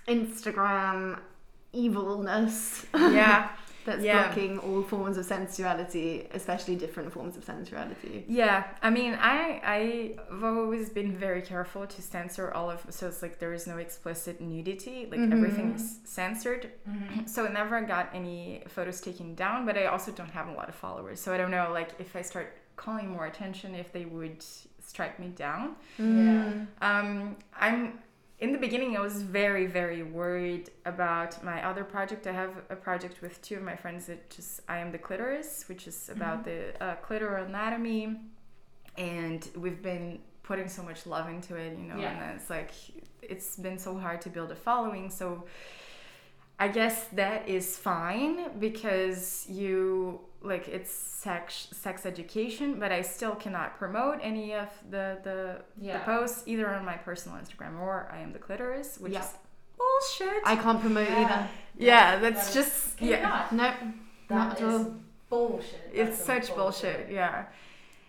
Instagram 0.08 1.20
evilness 1.72 2.86
yeah. 2.94 3.50
that's 3.88 4.02
Yeah. 4.04 4.16
blocking 4.18 4.52
all 4.66 4.82
forms 4.94 5.16
of 5.20 5.24
sensuality, 5.24 6.08
especially 6.40 6.76
different 6.84 7.08
forms 7.16 7.34
of 7.38 7.42
sensuality. 7.44 8.24
Yeah, 8.28 8.58
I 8.82 8.90
mean, 8.98 9.12
I 9.34 9.36
I've 9.74 10.42
always 10.44 10.86
been 10.98 11.12
very 11.26 11.42
careful 11.52 11.82
to 11.94 11.98
censor 12.16 12.46
all 12.56 12.68
of 12.74 12.80
so 12.96 13.02
it's 13.10 13.22
like 13.26 13.34
there 13.42 13.54
is 13.58 13.64
no 13.72 13.76
explicit 13.86 14.34
nudity, 14.40 14.98
like 15.12 15.20
Mhm. 15.20 15.32
everything 15.36 15.68
is 15.78 15.84
censored. 16.04 16.62
Mm-hmm. 16.88 17.26
So 17.32 17.38
I 17.46 17.50
never 17.60 17.76
got 17.94 18.06
any 18.20 18.38
photos 18.74 18.98
taken 19.08 19.28
down, 19.44 19.58
but 19.66 19.74
I 19.82 19.84
also 19.94 20.10
don't 20.18 20.34
have 20.38 20.48
a 20.48 20.54
lot 20.60 20.68
of 20.72 20.74
followers, 20.86 21.18
so 21.20 21.26
I 21.34 21.36
don't 21.40 21.50
know 21.58 21.66
like 21.80 21.90
if 21.98 22.10
I 22.20 22.22
start 22.32 22.48
calling 22.84 23.08
more 23.16 23.26
attention, 23.32 23.74
if 23.74 23.88
they 23.96 24.04
would 24.16 24.38
strike 24.92 25.18
me 25.18 25.28
down. 25.46 25.64
Mm. 25.98 26.66
Um, 26.88 27.10
I'm 27.66 27.82
in 28.40 28.52
the 28.52 28.58
beginning. 28.58 28.96
I 28.96 29.00
was 29.00 29.22
very, 29.22 29.66
very 29.66 30.02
worried 30.02 30.70
about 30.84 31.42
my 31.42 31.64
other 31.66 31.84
project. 31.84 32.26
I 32.26 32.32
have 32.32 32.52
a 32.70 32.76
project 32.76 33.20
with 33.22 33.40
two 33.42 33.56
of 33.56 33.62
my 33.62 33.76
friends 33.76 34.06
that 34.06 34.30
just 34.30 34.60
I 34.68 34.78
am 34.78 34.92
the 34.92 34.98
clitoris, 34.98 35.64
which 35.68 35.86
is 35.86 36.08
about 36.08 36.44
the 36.44 36.82
uh, 36.82 36.96
clitoral 37.06 37.46
anatomy, 37.46 38.16
and 38.96 39.48
we've 39.56 39.82
been 39.82 40.20
putting 40.42 40.68
so 40.68 40.82
much 40.82 41.06
love 41.06 41.28
into 41.28 41.56
it, 41.56 41.76
you 41.78 41.84
know. 41.84 41.98
Yeah. 41.98 42.30
And 42.30 42.40
it's 42.40 42.50
like 42.50 42.70
it's 43.22 43.56
been 43.56 43.78
so 43.78 43.98
hard 43.98 44.20
to 44.22 44.30
build 44.30 44.50
a 44.50 44.56
following, 44.56 45.10
so. 45.10 45.44
I 46.60 46.68
guess 46.68 47.04
that 47.12 47.48
is 47.48 47.76
fine 47.76 48.58
because 48.58 49.46
you 49.48 50.20
like 50.42 50.68
it's 50.68 50.90
sex 50.92 51.68
sex 51.72 52.04
education, 52.06 52.78
but 52.80 52.90
I 52.92 53.02
still 53.02 53.34
cannot 53.34 53.78
promote 53.78 54.18
any 54.22 54.54
of 54.54 54.68
the 54.90 55.18
the, 55.22 55.62
Yeah. 55.80 55.98
the 55.98 56.04
posts 56.04 56.42
either 56.46 56.68
on 56.68 56.84
my 56.84 56.96
personal 56.96 57.38
Instagram 57.38 57.78
or 57.80 58.08
I 58.12 58.18
am 58.20 58.32
the 58.32 58.38
clitoris, 58.38 58.98
which 58.98 59.12
Yeah. 59.12 59.20
is 59.24 59.34
bullshit. 59.76 60.42
I 60.44 60.56
can't 60.56 60.80
promote 60.80 61.08
either. 61.10 61.48
yeah, 61.76 62.18
that's 62.18 62.48
That 62.48 62.48
is- 62.48 62.54
just 62.54 63.02
yeah, 63.02 63.22
not? 63.22 63.52
Nope. 63.52 63.74
Not 64.30 64.50
That 64.58 64.60
at 64.62 64.68
all. 64.68 64.94
bullshit. 65.30 65.90
it's 65.92 66.16
That's 66.18 66.24
some 66.26 66.42
such 66.42 66.56
bullshit. 66.56 67.10
Yeah, 67.10 67.44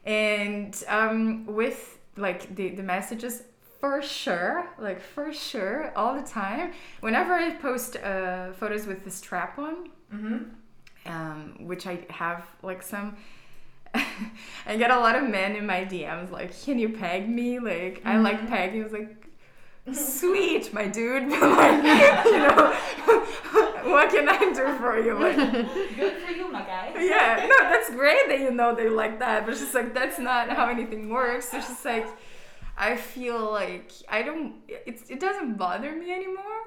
and 0.05 0.83
um, 0.88 1.45
with 1.45 1.99
like 2.17 2.55
the 2.55 2.69
the 2.69 2.83
messages 2.83 3.43
for 3.79 4.01
sure, 4.01 4.65
like 4.77 5.01
for 5.01 5.31
sure, 5.33 5.91
all 5.95 6.13
the 6.15 6.27
time. 6.27 6.73
Whenever 6.99 7.33
I 7.33 7.51
post 7.51 7.95
uh, 7.97 8.51
photos 8.53 8.85
with 8.85 9.03
the 9.03 9.11
strap 9.11 9.57
on, 9.59 9.89
Mm-hmm. 10.13 10.43
um, 11.05 11.53
which 11.67 11.85
I 11.87 11.99
have 12.09 12.43
like 12.63 12.81
some. 12.81 13.15
I 14.65 14.75
get 14.77 14.91
a 14.91 14.99
lot 14.99 15.15
of 15.15 15.27
men 15.29 15.55
in 15.55 15.65
my 15.65 15.85
DMs 15.85 16.31
like, 16.31 16.51
"Can 16.63 16.77
you 16.79 16.89
peg 16.89 17.29
me?" 17.29 17.59
Like, 17.59 18.01
I 18.05 18.17
like 18.17 18.47
pegging. 18.47 18.81
I 18.81 18.83
was 18.83 18.93
like, 18.93 19.15
"Sweet, 19.93 20.73
my 20.73 20.87
dude." 20.87 21.29
Like, 21.31 21.83
you 22.25 22.37
know, 22.39 22.75
what 23.91 24.09
can 24.11 24.27
I 24.29 24.37
do 24.53 24.77
for 24.77 24.99
you? 24.99 25.13
Like, 25.17 25.35
Good 25.95 26.13
for 26.23 26.31
you, 26.31 26.51
my 26.51 26.61
guy. 26.61 26.93
yeah, 26.99 27.47
no, 27.49 27.69
that's 27.69 27.89
great 27.91 28.27
that 28.27 28.39
you 28.39 28.51
know 28.51 28.75
they 28.75 28.89
like 28.89 29.19
that, 29.19 29.45
but 29.45 29.51
it's 29.51 29.61
just 29.61 29.73
like 29.73 29.93
that's 29.93 30.19
not 30.19 30.49
how 30.49 30.67
anything 30.69 31.09
works. 31.09 31.53
It's 31.53 31.67
just 31.67 31.85
like 31.85 32.07
I 32.79 32.95
feel 32.95 33.51
like 33.51 33.91
I 34.07 34.21
don't. 34.23 34.55
It's 34.89 35.09
it 35.09 35.19
doesn't 35.19 35.55
bother 35.57 35.91
me 35.95 36.11
anymore. 36.13 36.61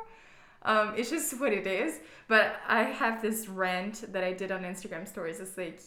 Um, 0.64 0.94
it's 0.96 1.10
just 1.10 1.40
what 1.40 1.52
it 1.52 1.66
is. 1.66 1.98
But 2.28 2.56
I 2.68 2.82
have 2.84 3.20
this 3.22 3.48
rant 3.48 4.12
that 4.12 4.22
I 4.22 4.32
did 4.32 4.52
on 4.52 4.62
Instagram 4.62 5.08
stories. 5.08 5.40
It's 5.40 5.56
like 5.56 5.80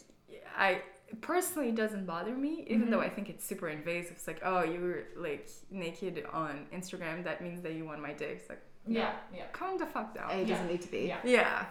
I 0.58 0.82
personally 1.22 1.70
it 1.70 1.76
doesn't 1.76 2.06
bother 2.06 2.34
me 2.34 2.66
even 2.68 2.90
though 2.90 3.00
i 3.00 3.08
think 3.08 3.30
it's 3.30 3.46
super 3.46 3.70
invasive 3.70 4.14
it's 4.18 4.26
like 4.28 4.42
oh 4.44 4.64
you're 4.64 5.04
like 5.16 5.48
naked 5.70 6.26
on 6.34 6.66
instagram 6.74 7.24
that 7.24 7.42
means 7.42 7.62
that 7.62 7.74
you 7.74 7.86
want 7.86 8.02
my 8.02 8.12
dick 8.12 8.32
it's 8.42 8.50
like 8.50 8.62
Yeah, 8.88 9.14
yeah. 9.34 9.46
calm 9.54 9.78
the 9.78 9.86
fuck 9.86 10.16
down 10.16 10.32
It 10.32 10.48
doesn't 10.48 10.66
Yeah. 10.66 10.72
need 10.72 10.82
to 10.82 10.92
be. 10.92 11.04
Yeah. 11.14 11.20
yeah. 11.24 11.66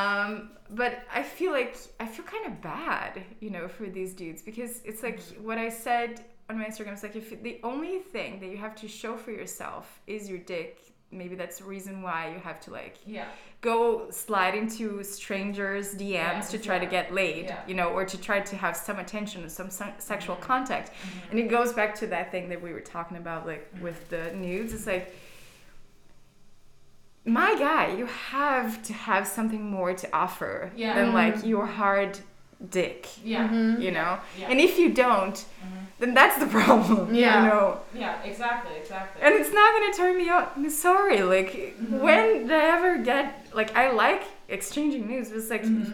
Um, 0.00 0.50
but 0.70 0.92
I 1.12 1.22
feel 1.22 1.52
like 1.52 1.76
I 2.00 2.06
feel 2.06 2.24
kind 2.24 2.46
of 2.46 2.60
bad, 2.62 3.22
you 3.40 3.50
know, 3.50 3.68
for 3.68 3.86
these 3.98 4.14
dudes 4.14 4.40
because 4.42 4.80
it's 4.84 5.02
like 5.02 5.20
what 5.48 5.58
I 5.58 5.68
said 5.68 6.24
on 6.52 6.58
my 6.58 6.66
Instagram. 6.66 6.92
It's 6.92 7.02
like 7.02 7.16
if 7.16 7.42
the 7.42 7.58
only 7.62 7.98
thing 7.98 8.38
that 8.40 8.46
you 8.50 8.56
have 8.58 8.74
to 8.76 8.88
show 8.88 9.16
for 9.16 9.30
yourself 9.30 10.00
is 10.06 10.28
your 10.28 10.38
dick, 10.38 10.78
maybe 11.10 11.34
that's 11.34 11.58
the 11.58 11.64
reason 11.64 12.02
why 12.02 12.32
you 12.32 12.38
have 12.40 12.60
to 12.60 12.70
like 12.70 12.96
Yeah. 13.06 13.26
go 13.60 14.10
slide 14.10 14.54
into 14.54 15.02
strangers' 15.02 15.94
DMs 15.94 16.08
Yeah, 16.08 16.40
to 16.40 16.58
try 16.58 16.78
to 16.78 16.86
get 16.86 17.12
laid, 17.12 17.46
Yeah. 17.46 17.60
you 17.66 17.74
know, 17.74 17.88
or 17.90 18.04
to 18.04 18.18
try 18.20 18.40
to 18.40 18.56
have 18.56 18.76
some 18.76 18.98
attention 18.98 19.42
and 19.42 19.50
some 19.52 19.70
se- 19.70 19.94
sexual 19.98 20.36
Mm-hmm. 20.36 20.44
contact. 20.46 20.92
And 21.30 21.38
it 21.38 21.48
goes 21.48 21.72
back 21.72 21.94
to 21.96 22.06
that 22.08 22.30
thing 22.30 22.48
that 22.50 22.60
we 22.62 22.72
were 22.72 22.80
talking 22.80 23.16
about, 23.16 23.46
like 23.46 23.72
Mm-hmm. 23.74 23.84
with 23.84 24.08
the 24.10 24.32
nudes. 24.34 24.72
It's 24.72 24.86
like, 24.86 25.14
my 27.24 27.54
guy, 27.56 27.94
you 27.94 28.06
have 28.06 28.82
to 28.84 28.92
have 28.92 29.26
something 29.28 29.64
more 29.70 29.94
to 29.94 30.06
offer 30.14 30.72
Yeah. 30.74 30.94
than 30.94 31.12
like 31.12 31.44
your 31.44 31.66
hard 31.66 32.18
dick, 32.70 33.06
Yeah. 33.24 33.52
you 33.78 33.90
know? 33.90 34.18
Yeah. 34.38 34.48
And 34.50 34.60
if 34.60 34.78
you 34.78 34.88
don't, 34.92 35.34
Mhm. 35.34 35.86
Then 36.02 36.12
that's 36.14 36.36
the 36.42 36.46
problem, 36.58 37.14
Yeah. 37.24 37.24
you 37.44 37.48
know? 37.50 37.80
Yeah, 37.94 38.22
exactly, 38.30 38.74
exactly. 38.82 39.22
And 39.22 39.32
it's 39.40 39.52
not 39.60 39.68
gonna 39.74 39.94
turn 40.02 40.14
me 40.22 40.28
on. 40.36 40.48
I'm 40.56 40.68
sorry, 40.70 41.22
like 41.22 41.50
Mm-hmm. 41.52 42.00
when 42.06 42.24
did 42.48 42.52
I 42.52 42.64
ever 42.76 42.92
get 43.10 43.26
like 43.54 43.70
I 43.82 43.84
like 44.04 44.22
exchanging 44.48 45.04
news. 45.12 45.26
It's 45.30 45.50
like 45.54 45.62
Mm-hmm. 45.64 45.92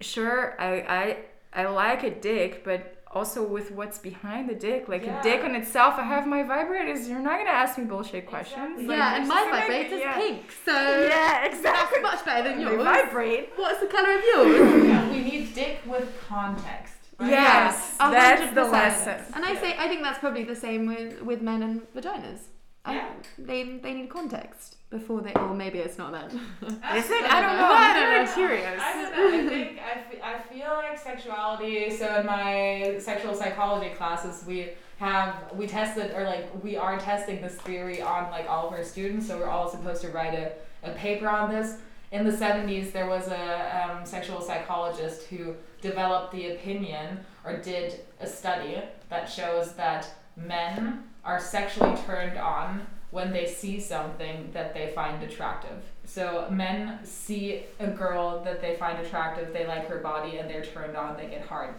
sure 0.00 0.54
I 0.58 0.70
I 1.00 1.16
I 1.62 1.66
like 1.66 2.02
a 2.04 2.10
dick, 2.30 2.64
but 2.64 2.80
also 3.18 3.40
with 3.56 3.70
what's 3.78 3.98
behind 3.98 4.48
the 4.48 4.54
dick, 4.68 4.82
like 4.88 5.04
Yeah. 5.04 5.20
a 5.20 5.22
dick 5.22 5.40
on 5.44 5.54
itself. 5.54 5.92
I 5.98 6.04
have 6.14 6.24
my 6.36 6.42
vibrators. 6.52 7.00
You're 7.08 7.18
not 7.30 7.36
gonna 7.40 7.50
ask 7.64 7.76
me 7.80 7.84
bullshit 7.84 8.24
questions. 8.34 8.80
Exactly. 8.80 8.86
Like, 8.86 8.98
yeah, 8.98 9.16
and 9.16 9.28
my 9.28 9.34
gonna- 9.44 9.56
vibrator's 9.58 10.00
yeah. 10.06 10.14
pink, 10.22 10.40
so 10.64 10.72
Yeah, 11.14 11.44
exactly. 11.50 11.98
that's 12.02 12.02
much 12.10 12.24
better 12.24 12.48
than 12.48 12.58
They 12.64 12.70
yours. 12.72 12.84
vibrate. 12.84 13.44
What's 13.56 13.80
the 13.84 13.90
colour 13.96 14.12
of 14.18 14.24
yours? 14.32 14.86
Yeah, 14.92 15.10
we 15.12 15.18
need 15.30 15.54
dick 15.54 15.80
with 15.92 16.08
context. 16.28 16.94
Right? 17.22 17.30
Yes, 17.30 17.96
A 18.00 18.10
that's 18.10 18.54
the 18.54 18.64
lesson. 18.64 19.18
And 19.34 19.44
I 19.44 19.54
say 19.56 19.74
I 19.78 19.88
think 19.88 20.02
that's 20.02 20.18
probably 20.18 20.44
the 20.44 20.56
same 20.56 20.86
with, 20.86 21.22
with 21.22 21.40
men 21.42 21.62
and 21.62 21.82
vaginas. 21.94 22.40
I- 22.84 22.94
Yeah. 22.94 23.08
they 23.38 23.60
they 23.84 23.92
need 23.94 24.08
context 24.10 24.76
before 24.90 25.20
they 25.22 25.32
or 25.34 25.54
maybe 25.54 25.78
it's 25.78 25.98
not 26.02 26.10
then. 26.12 26.28
Is 26.98 27.08
it? 27.18 27.24
I 27.36 27.40
don't 27.40 27.56
know. 27.60 27.72
I'm 27.72 27.94
very 28.14 28.28
curious. 28.40 28.80
I 28.82 28.92
don't 28.98 29.10
know. 29.16 29.38
I 29.38 29.48
think 29.48 29.78
I, 29.90 30.32
I 30.34 30.38
feel 30.52 30.70
like 30.84 30.98
sexuality. 30.98 31.90
So 32.00 32.06
in 32.20 32.26
my 32.26 32.96
sexual 32.98 33.34
psychology 33.34 33.90
classes, 33.94 34.44
we 34.46 34.70
have 34.98 35.34
we 35.54 35.66
tested 35.66 36.10
or 36.16 36.24
like 36.24 36.46
we 36.62 36.76
are 36.76 36.98
testing 36.98 37.40
this 37.40 37.54
theory 37.66 38.02
on 38.02 38.30
like 38.32 38.46
all 38.48 38.66
of 38.66 38.72
our 38.72 38.82
students. 38.84 39.26
So 39.28 39.38
we're 39.38 39.48
all 39.56 39.68
supposed 39.70 40.02
to 40.02 40.08
write 40.08 40.34
a, 40.34 40.52
a 40.82 40.90
paper 40.92 41.28
on 41.28 41.50
this. 41.54 41.76
In 42.12 42.24
the 42.26 42.30
70s, 42.30 42.92
there 42.92 43.08
was 43.08 43.28
a 43.28 43.90
um, 43.90 44.04
sexual 44.04 44.40
psychologist 44.42 45.24
who 45.24 45.54
developed 45.80 46.32
the 46.32 46.52
opinion 46.52 47.20
or 47.42 47.56
did 47.56 48.00
a 48.20 48.26
study 48.26 48.82
that 49.08 49.30
shows 49.30 49.72
that 49.74 50.06
men 50.36 51.04
are 51.24 51.40
sexually 51.40 51.96
turned 52.04 52.38
on 52.38 52.86
when 53.12 53.32
they 53.32 53.46
see 53.46 53.80
something 53.80 54.50
that 54.52 54.74
they 54.74 54.92
find 54.94 55.22
attractive. 55.22 55.82
So 56.04 56.46
men 56.50 56.98
see 57.04 57.62
a 57.80 57.86
girl 57.88 58.42
that 58.44 58.60
they 58.60 58.76
find 58.76 58.98
attractive, 59.04 59.52
they 59.52 59.66
like 59.66 59.86
her 59.88 59.98
body, 59.98 60.36
and 60.38 60.48
they're 60.48 60.64
turned 60.64 60.96
on, 60.96 61.16
they 61.16 61.26
get 61.26 61.46
hard. 61.46 61.74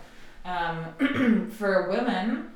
Um, 0.45 1.49
for 1.57 1.89
women, 1.89 2.51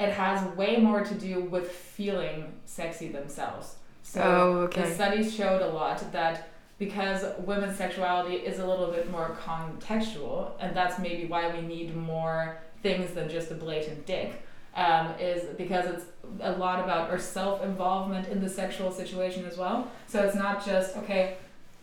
it 0.00 0.12
has 0.12 0.42
way 0.56 0.78
more 0.78 1.04
to 1.04 1.14
do 1.14 1.40
with 1.40 1.70
feeling 1.70 2.52
sexy 2.64 3.08
themselves. 3.08 3.76
So 4.02 4.22
Oh, 4.22 4.52
okay. 4.64 4.82
the 4.88 4.94
studies 4.94 5.34
showed 5.34 5.62
a 5.62 5.68
lot 5.68 6.10
that 6.12 6.48
because 6.84 7.24
women's 7.38 7.76
sexuality 7.76 8.34
is 8.34 8.58
a 8.58 8.66
little 8.66 8.88
bit 8.88 9.08
more 9.08 9.38
contextual, 9.40 10.50
and 10.58 10.76
that's 10.76 10.98
maybe 10.98 11.26
why 11.26 11.48
we 11.54 11.60
need 11.60 11.94
more 11.94 12.58
things 12.82 13.12
than 13.12 13.28
just 13.28 13.52
a 13.52 13.54
blatant 13.54 14.04
dick, 14.04 14.42
um, 14.74 15.14
is 15.20 15.44
because 15.56 15.86
it's 15.86 16.06
a 16.40 16.50
lot 16.50 16.82
about 16.82 17.08
our 17.08 17.20
self 17.20 17.62
involvement 17.62 18.26
in 18.26 18.40
the 18.40 18.48
sexual 18.48 18.90
situation 18.90 19.44
as 19.44 19.56
well. 19.56 19.92
So 20.08 20.24
it's 20.24 20.34
not 20.34 20.66
just, 20.66 20.96
okay, 20.96 21.36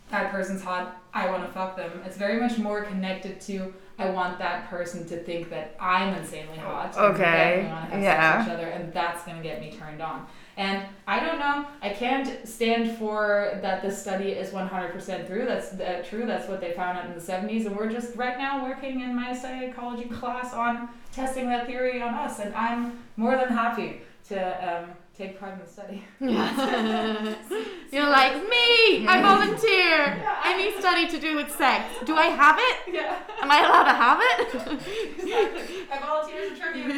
that 0.10 0.32
person's 0.32 0.64
hot, 0.64 1.02
I 1.14 1.30
want 1.30 1.46
to 1.46 1.52
fuck 1.52 1.76
them. 1.76 2.02
It's 2.06 2.18
very 2.18 2.40
much 2.40 2.58
more 2.58 2.84
connected 2.84 3.40
to, 3.42 3.74
I 3.98 4.10
want 4.10 4.40
that 4.40 4.70
person 4.70 5.08
to 5.08 5.18
think 5.24 5.50
that 5.50 5.76
I'm 5.80 6.14
insanely 6.16 6.58
hot. 6.58 6.98
Okay, 6.98 7.68
that 7.70 7.90
we 7.92 8.04
have 8.04 8.04
yeah. 8.04 8.44
each 8.44 8.50
other, 8.50 8.68
and 8.68 8.94
that's 8.94 9.24
going 9.24 9.38
to 9.38 9.44
get 9.44 9.62
me 9.62 9.72
turned 9.72 10.02
on. 10.02 10.26
And 10.58 10.84
I 11.08 11.20
don't 11.20 11.40
know. 11.40 11.66
I 11.82 11.90
can't 11.90 12.48
stand 12.48 12.98
for 12.98 13.58
that 13.62 13.82
this 13.82 14.02
study 14.02 14.32
is 14.32 14.52
100% 14.52 15.28
through. 15.28 15.46
That's 15.46 15.74
uh, 15.74 16.04
true. 16.08 16.26
That's 16.26 16.50
what 16.50 16.60
they 16.60 16.74
found 16.74 16.98
out 16.98 17.06
in 17.06 17.14
the 17.14 17.22
70s. 17.22 17.66
And 17.66 17.78
we're 17.78 17.90
just 17.90 18.16
right 18.18 18.38
now 18.38 18.66
working 18.66 19.02
in 19.02 19.16
my 19.16 19.34
psychology 19.34 20.10
class 20.10 20.54
on 20.54 20.90
testing 21.14 21.48
that 21.48 21.66
theory 21.66 22.02
on 22.02 22.14
us. 22.14 22.40
And 22.40 22.54
I'm 22.56 23.00
more 23.16 23.38
than 23.38 23.48
happy 23.48 24.02
to 24.28 24.84
um, 24.84 24.90
take 25.20 25.38
part 25.40 25.54
in 25.54 25.60
the 25.60 25.68
study. 25.68 26.02
You're 27.92 28.10
like 28.10 28.36
me. 28.36 29.06
I 29.08 29.22
volunteer. 29.22 29.98
Yeah, 30.18 30.36
I- 30.44 30.54
Any 30.54 30.80
study 30.80 31.08
to 31.08 31.20
do 31.20 31.36
with 31.36 31.52
sex. 31.52 31.84
Do 32.06 32.16
I 32.16 32.28
have 32.28 32.58
it? 32.60 32.94
Yeah, 32.94 33.18
Am 33.42 33.52
I 33.52 33.60
allowed 33.66 33.84
to 33.84 33.98
have 34.06 34.20
it? 34.30 34.40
exactly. 35.20 35.88
I 35.92 36.00
volunteer 36.00 36.42
as 36.44 36.52
a 36.52 36.56
tribute. 36.62 36.96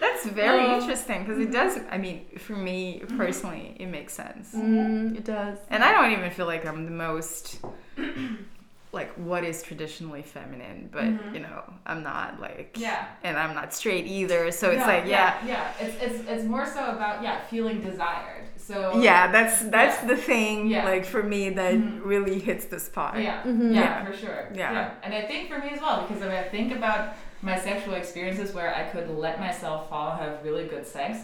That's 0.00 0.26
very 0.26 0.64
Oh. 0.66 0.78
interesting 0.78 1.24
because 1.24 1.38
it 1.38 1.52
does. 1.52 1.78
I 1.90 1.98
mean, 1.98 2.26
for 2.38 2.56
me 2.56 3.02
personally, 3.16 3.76
it 3.78 3.86
makes 3.86 4.12
sense. 4.14 4.54
mm, 4.54 5.16
it 5.16 5.24
does. 5.24 5.58
And 5.70 5.84
I 5.84 5.92
don't 5.92 6.12
even 6.12 6.30
feel 6.30 6.46
like 6.46 6.64
I'm 6.66 6.84
the 6.84 6.90
most 7.08 7.60
like 8.92 9.10
what 9.14 9.42
is 9.42 9.62
traditionally 9.62 10.22
feminine, 10.22 10.88
but 10.92 11.04
Mhm. 11.04 11.34
you 11.34 11.40
know, 11.40 11.62
I'm 11.86 12.02
not 12.02 12.40
like 12.40 12.76
yeah. 12.78 13.06
and 13.24 13.38
I'm 13.38 13.54
not 13.54 13.72
straight 13.72 14.06
either. 14.06 14.50
So 14.52 14.70
it's 14.70 14.80
No, 14.80 14.86
like 14.86 15.06
yeah. 15.06 15.34
yeah, 15.46 15.72
It's, 15.80 15.96
it's 16.02 16.28
it's 16.28 16.44
more 16.44 16.66
so 16.66 16.86
about 16.90 17.22
yeah 17.22 17.40
feeling 17.50 17.80
desired. 17.80 18.48
So 18.56 18.92
Yeah, 19.00 19.32
that's 19.32 19.62
that's 19.62 20.02
Yeah. 20.02 20.08
the 20.08 20.16
thing 20.16 20.66
Yeah. 20.68 20.84
like 20.84 21.04
for 21.06 21.22
me 21.22 21.48
that 21.50 21.74
Mhm. 21.74 22.00
really 22.04 22.38
hits 22.38 22.66
the 22.66 22.78
spot. 22.78 23.18
Yeah, 23.18 23.42
Mhm. 23.44 23.74
yeah, 23.74 23.80
Yeah. 23.80 24.04
for 24.04 24.12
sure. 24.16 24.48
Yeah. 24.54 24.90
and 25.02 25.14
I 25.14 25.22
think 25.22 25.48
for 25.50 25.58
me 25.58 25.70
as 25.70 25.80
well 25.80 26.02
because 26.06 26.22
if 26.22 26.30
I 26.30 26.42
think 26.50 26.72
about 26.74 27.14
my 27.40 27.58
sexual 27.58 27.94
experiences 27.94 28.52
where 28.54 28.74
I 28.76 28.84
could 28.84 29.08
let 29.08 29.40
myself 29.40 29.88
fall, 29.88 30.14
have 30.16 30.44
really 30.44 30.66
good 30.66 30.86
sex, 30.86 31.18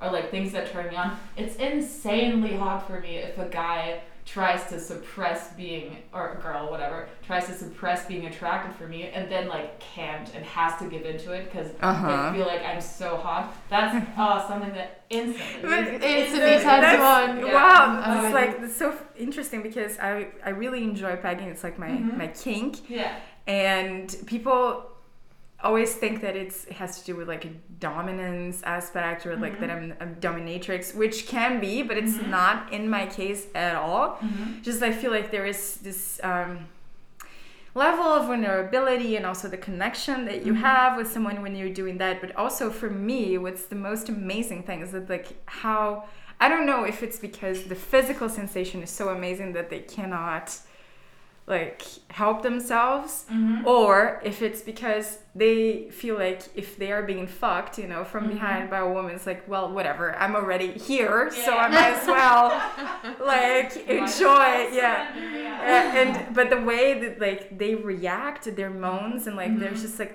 or 0.00 0.10
like 0.10 0.30
things 0.30 0.52
that 0.52 0.72
turn 0.72 0.88
me 0.88 0.96
on, 0.96 1.16
it's 1.36 1.56
insanely 1.56 2.56
hard 2.56 2.82
for 2.84 2.98
me 3.00 3.16
if 3.18 3.38
a 3.38 3.44
guy 3.48 4.00
tries 4.32 4.64
to 4.66 4.78
suppress 4.78 5.52
being 5.54 5.96
or 6.12 6.34
a 6.34 6.40
girl 6.40 6.70
whatever 6.70 7.08
tries 7.26 7.46
to 7.46 7.52
suppress 7.52 8.06
being 8.06 8.26
attracted 8.26 8.72
for 8.76 8.86
me 8.86 9.04
and 9.08 9.30
then 9.32 9.48
like 9.48 9.80
can't 9.80 10.32
and 10.36 10.44
has 10.44 10.78
to 10.78 10.84
give 10.88 11.04
into 11.04 11.32
it 11.32 11.42
because 11.46 11.68
Uh-huh. 11.80 12.30
they 12.30 12.38
feel 12.38 12.46
like 12.46 12.62
I'm 12.64 12.80
so 12.80 13.16
hot. 13.16 13.52
That's 13.68 13.92
oh 14.16 14.44
something 14.46 14.72
that 14.74 15.02
instantly 15.10 15.62
But 15.68 16.02
Instantly 16.02 16.50
turns 16.50 16.62
you 16.62 16.70
That's- 16.70 17.00
on. 17.00 17.38
Yeah. 17.46 17.54
Wow, 17.54 18.02
Oh, 18.06 18.12
it's 18.14 18.22
yeah. 18.28 18.40
like 18.40 18.60
it's 18.60 18.76
so 18.76 18.94
interesting 19.18 19.62
because 19.62 19.98
I 19.98 20.28
I 20.44 20.50
really 20.50 20.84
enjoy 20.84 21.16
pegging. 21.16 21.48
It's 21.48 21.64
like 21.64 21.76
my 21.78 21.88
Mhm. 21.88 22.16
my 22.16 22.28
kink. 22.28 22.88
yeah 22.88 23.16
and 23.46 24.14
people 24.26 24.89
always 25.62 25.94
think 25.94 26.20
that 26.22 26.36
it's 26.36 26.64
it 26.66 26.74
has 26.74 26.98
to 26.98 27.04
do 27.04 27.14
with 27.16 27.28
like 27.28 27.44
a 27.44 27.52
dominance 27.78 28.62
aspect 28.62 29.26
or 29.26 29.36
like 29.36 29.56
Mhm. 29.56 29.60
that 29.60 29.70
I'm 29.70 29.92
a 30.00 30.06
dominatrix 30.26 30.94
which 30.94 31.26
can 31.26 31.60
be 31.60 31.82
but 31.82 31.96
it's 31.96 32.16
Mhm. 32.18 32.28
not 32.38 32.72
in 32.72 32.88
my 32.88 33.04
case 33.06 33.42
at 33.54 33.76
all 33.76 34.06
mm-hmm. 34.16 34.62
just 34.62 34.82
i 34.82 34.92
feel 35.00 35.10
like 35.18 35.30
there 35.30 35.46
is 35.54 35.60
this 35.88 36.20
um, 36.22 36.52
level 37.74 38.04
of 38.04 38.26
vulnerability 38.26 39.16
and 39.16 39.24
also 39.24 39.46
the 39.48 39.56
connection 39.56 40.24
that 40.24 40.44
you 40.44 40.52
Mhm. 40.54 40.60
have 40.70 40.96
with 40.96 41.10
someone 41.10 41.40
when 41.42 41.54
you're 41.54 41.68
doing 41.82 41.98
that 41.98 42.20
but 42.20 42.34
also 42.36 42.68
for 42.70 42.90
me 42.90 43.38
what's 43.38 43.66
the 43.66 43.76
most 43.76 44.08
amazing 44.08 44.62
thing 44.64 44.80
is 44.80 44.90
that 44.92 45.08
like 45.08 45.28
how 45.46 46.04
i 46.40 46.48
don't 46.48 46.66
know 46.66 46.82
if 46.84 47.02
it's 47.02 47.18
because 47.18 47.64
the 47.64 47.76
physical 47.76 48.28
sensation 48.28 48.82
is 48.82 48.90
so 48.90 49.10
amazing 49.10 49.52
that 49.52 49.70
they 49.70 49.80
cannot 49.96 50.46
like 51.50 51.82
help 52.10 52.42
themselves 52.42 53.24
Mm-hmm. 53.30 53.66
or 53.66 54.20
if 54.24 54.40
it's 54.42 54.62
because 54.62 55.18
they 55.34 55.88
feel 55.90 56.16
like 56.16 56.42
if 56.54 56.76
they 56.80 56.90
are 56.92 57.02
being 57.02 57.26
fucked 57.26 57.78
you 57.78 57.86
know 57.92 58.02
from 58.04 58.24
Mhm. 58.24 58.32
behind 58.34 58.70
by 58.70 58.78
a 58.78 58.88
woman 58.96 59.14
it's 59.16 59.26
like 59.26 59.42
well 59.48 59.66
whatever 59.76 60.16
i'm 60.22 60.34
already 60.34 60.70
here 60.90 61.30
so 61.44 61.50
i 61.64 61.68
might 61.68 61.94
as 62.00 62.06
well 62.06 62.44
like 63.34 63.76
enjoy 63.88 64.46
it 64.64 64.74
yeah 64.74 64.98
yeah. 65.16 65.96
And 66.00 66.34
but 66.34 66.50
the 66.50 66.60
way 66.60 66.84
that 67.02 67.20
like 67.20 67.58
they 67.58 67.74
react 67.74 68.44
to 68.44 68.50
their 68.52 68.70
moans 68.70 69.26
and 69.26 69.36
like 69.36 69.58
there's 69.58 69.78
Mhm. 69.80 69.82
just 69.82 69.98
like 69.98 70.14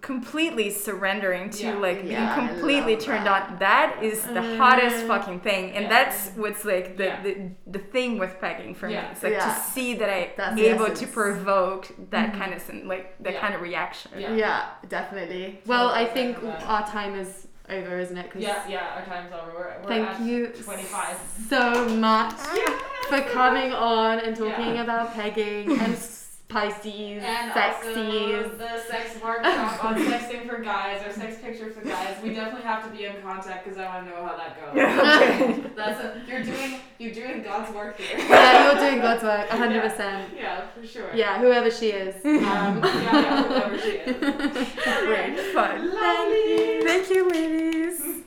completely 0.00 0.70
surrendering 0.70 1.50
to 1.50 1.64
Yeah. 1.64 1.74
like 1.74 2.02
Yeah, 2.04 2.34
being 2.34 2.48
completely 2.48 2.96
turned 2.96 3.26
that. 3.26 3.50
on. 3.50 3.58
That 3.58 3.96
is 4.02 4.22
the 4.22 4.42
hottest 4.56 5.04
Mm. 5.04 5.06
fucking 5.08 5.40
thing, 5.40 5.72
and 5.72 5.84
Yeah. 5.84 5.88
that's 5.90 6.30
what's 6.36 6.64
like 6.64 6.96
the, 6.96 7.04
Yeah. 7.04 7.22
the 7.22 7.50
the 7.66 7.78
thing 7.78 8.18
with 8.18 8.40
pegging 8.40 8.74
for 8.74 8.88
Yeah. 8.88 9.02
me. 9.02 9.08
It's 9.12 9.22
like 9.22 9.32
Yeah. 9.34 9.44
to 9.52 9.60
see 9.74 9.94
that 9.94 10.08
I 10.10 10.32
That's 10.36 10.56
the 10.56 10.66
able 10.66 10.90
to 10.90 11.06
provoke 11.06 11.88
that 12.10 12.34
kind 12.34 12.52
of 12.54 12.60
sen- 12.60 12.86
like 12.88 13.14
that 13.20 13.34
Yeah. 13.34 13.40
kind 13.40 13.54
of 13.54 13.60
reaction. 13.62 14.10
Yeah. 14.16 14.34
Yeah, 14.34 14.62
definitely. 14.88 15.60
Well, 15.66 15.88
I 15.90 16.04
think 16.04 16.42
that. 16.42 16.62
our 16.66 16.86
time 16.86 17.14
is 17.14 17.46
over, 17.68 17.98
isn't 17.98 18.16
it? 18.18 18.30
'Cause 18.32 18.42
Yeah, 18.42 18.62
yeah, 18.68 18.96
our 18.96 19.04
time's 19.04 19.32
over. 19.32 19.52
We're, 19.54 19.72
we're 19.82 19.88
Thank 19.88 20.08
at 20.08 20.20
you 20.20 20.48
25. 20.48 21.16
so 21.48 21.88
much 21.90 22.34
for 23.08 23.20
coming 23.32 23.72
on 23.72 24.18
and 24.18 24.36
talking 24.36 24.74
Yeah. 24.74 24.82
about 24.82 25.14
pegging 25.14 25.78
and 25.80 25.96
Pisces, 26.50 27.22
And 27.22 27.52
sexies. 27.52 28.44
also 28.44 28.56
the 28.56 28.80
sex 28.88 29.22
workshop 29.22 29.84
on 29.84 29.94
sexting 30.04 30.48
for 30.48 30.58
guys 30.60 31.06
or 31.06 31.12
sex 31.12 31.38
pictures 31.40 31.74
for 31.74 31.82
guys. 31.82 32.16
We 32.22 32.34
definitely 32.34 32.62
have 32.62 32.84
to 32.84 32.90
be 32.96 33.04
in 33.04 33.22
contact 33.22 33.64
because 33.64 33.78
I 33.78 33.86
want 33.86 34.08
to 34.08 34.10
know 34.10 34.26
how 34.26 34.36
that 34.36 34.58
goes. 34.60 34.74
okay. 35.62 35.70
That's 35.76 36.00
a, 36.00 36.22
you're 36.28 36.42
doing 36.42 36.80
you're 36.98 37.14
doing 37.14 37.42
God's 37.42 37.72
work 37.74 37.98
here. 37.98 38.18
yeah, 38.28 38.72
you're 38.72 38.90
doing 38.90 39.00
God's 39.00 39.22
work, 39.22 39.48
100%. 39.48 39.98
Yeah, 40.36 40.66
for 40.68 40.86
sure. 40.86 41.10
Yeah, 41.14 41.38
whoever 41.38 41.70
she 41.70 41.90
is. 41.90 42.14
Um, 42.24 42.42
yeah, 42.42 42.82
yeah, 42.82 43.42
whoever 43.44 43.78
she 43.78 43.90
is. 43.90 44.16
Great 45.06 45.40
fun. 45.54 45.84
You. 45.84 46.82
Thank 46.84 47.10
you, 47.10 47.28
ladies. 47.30 48.24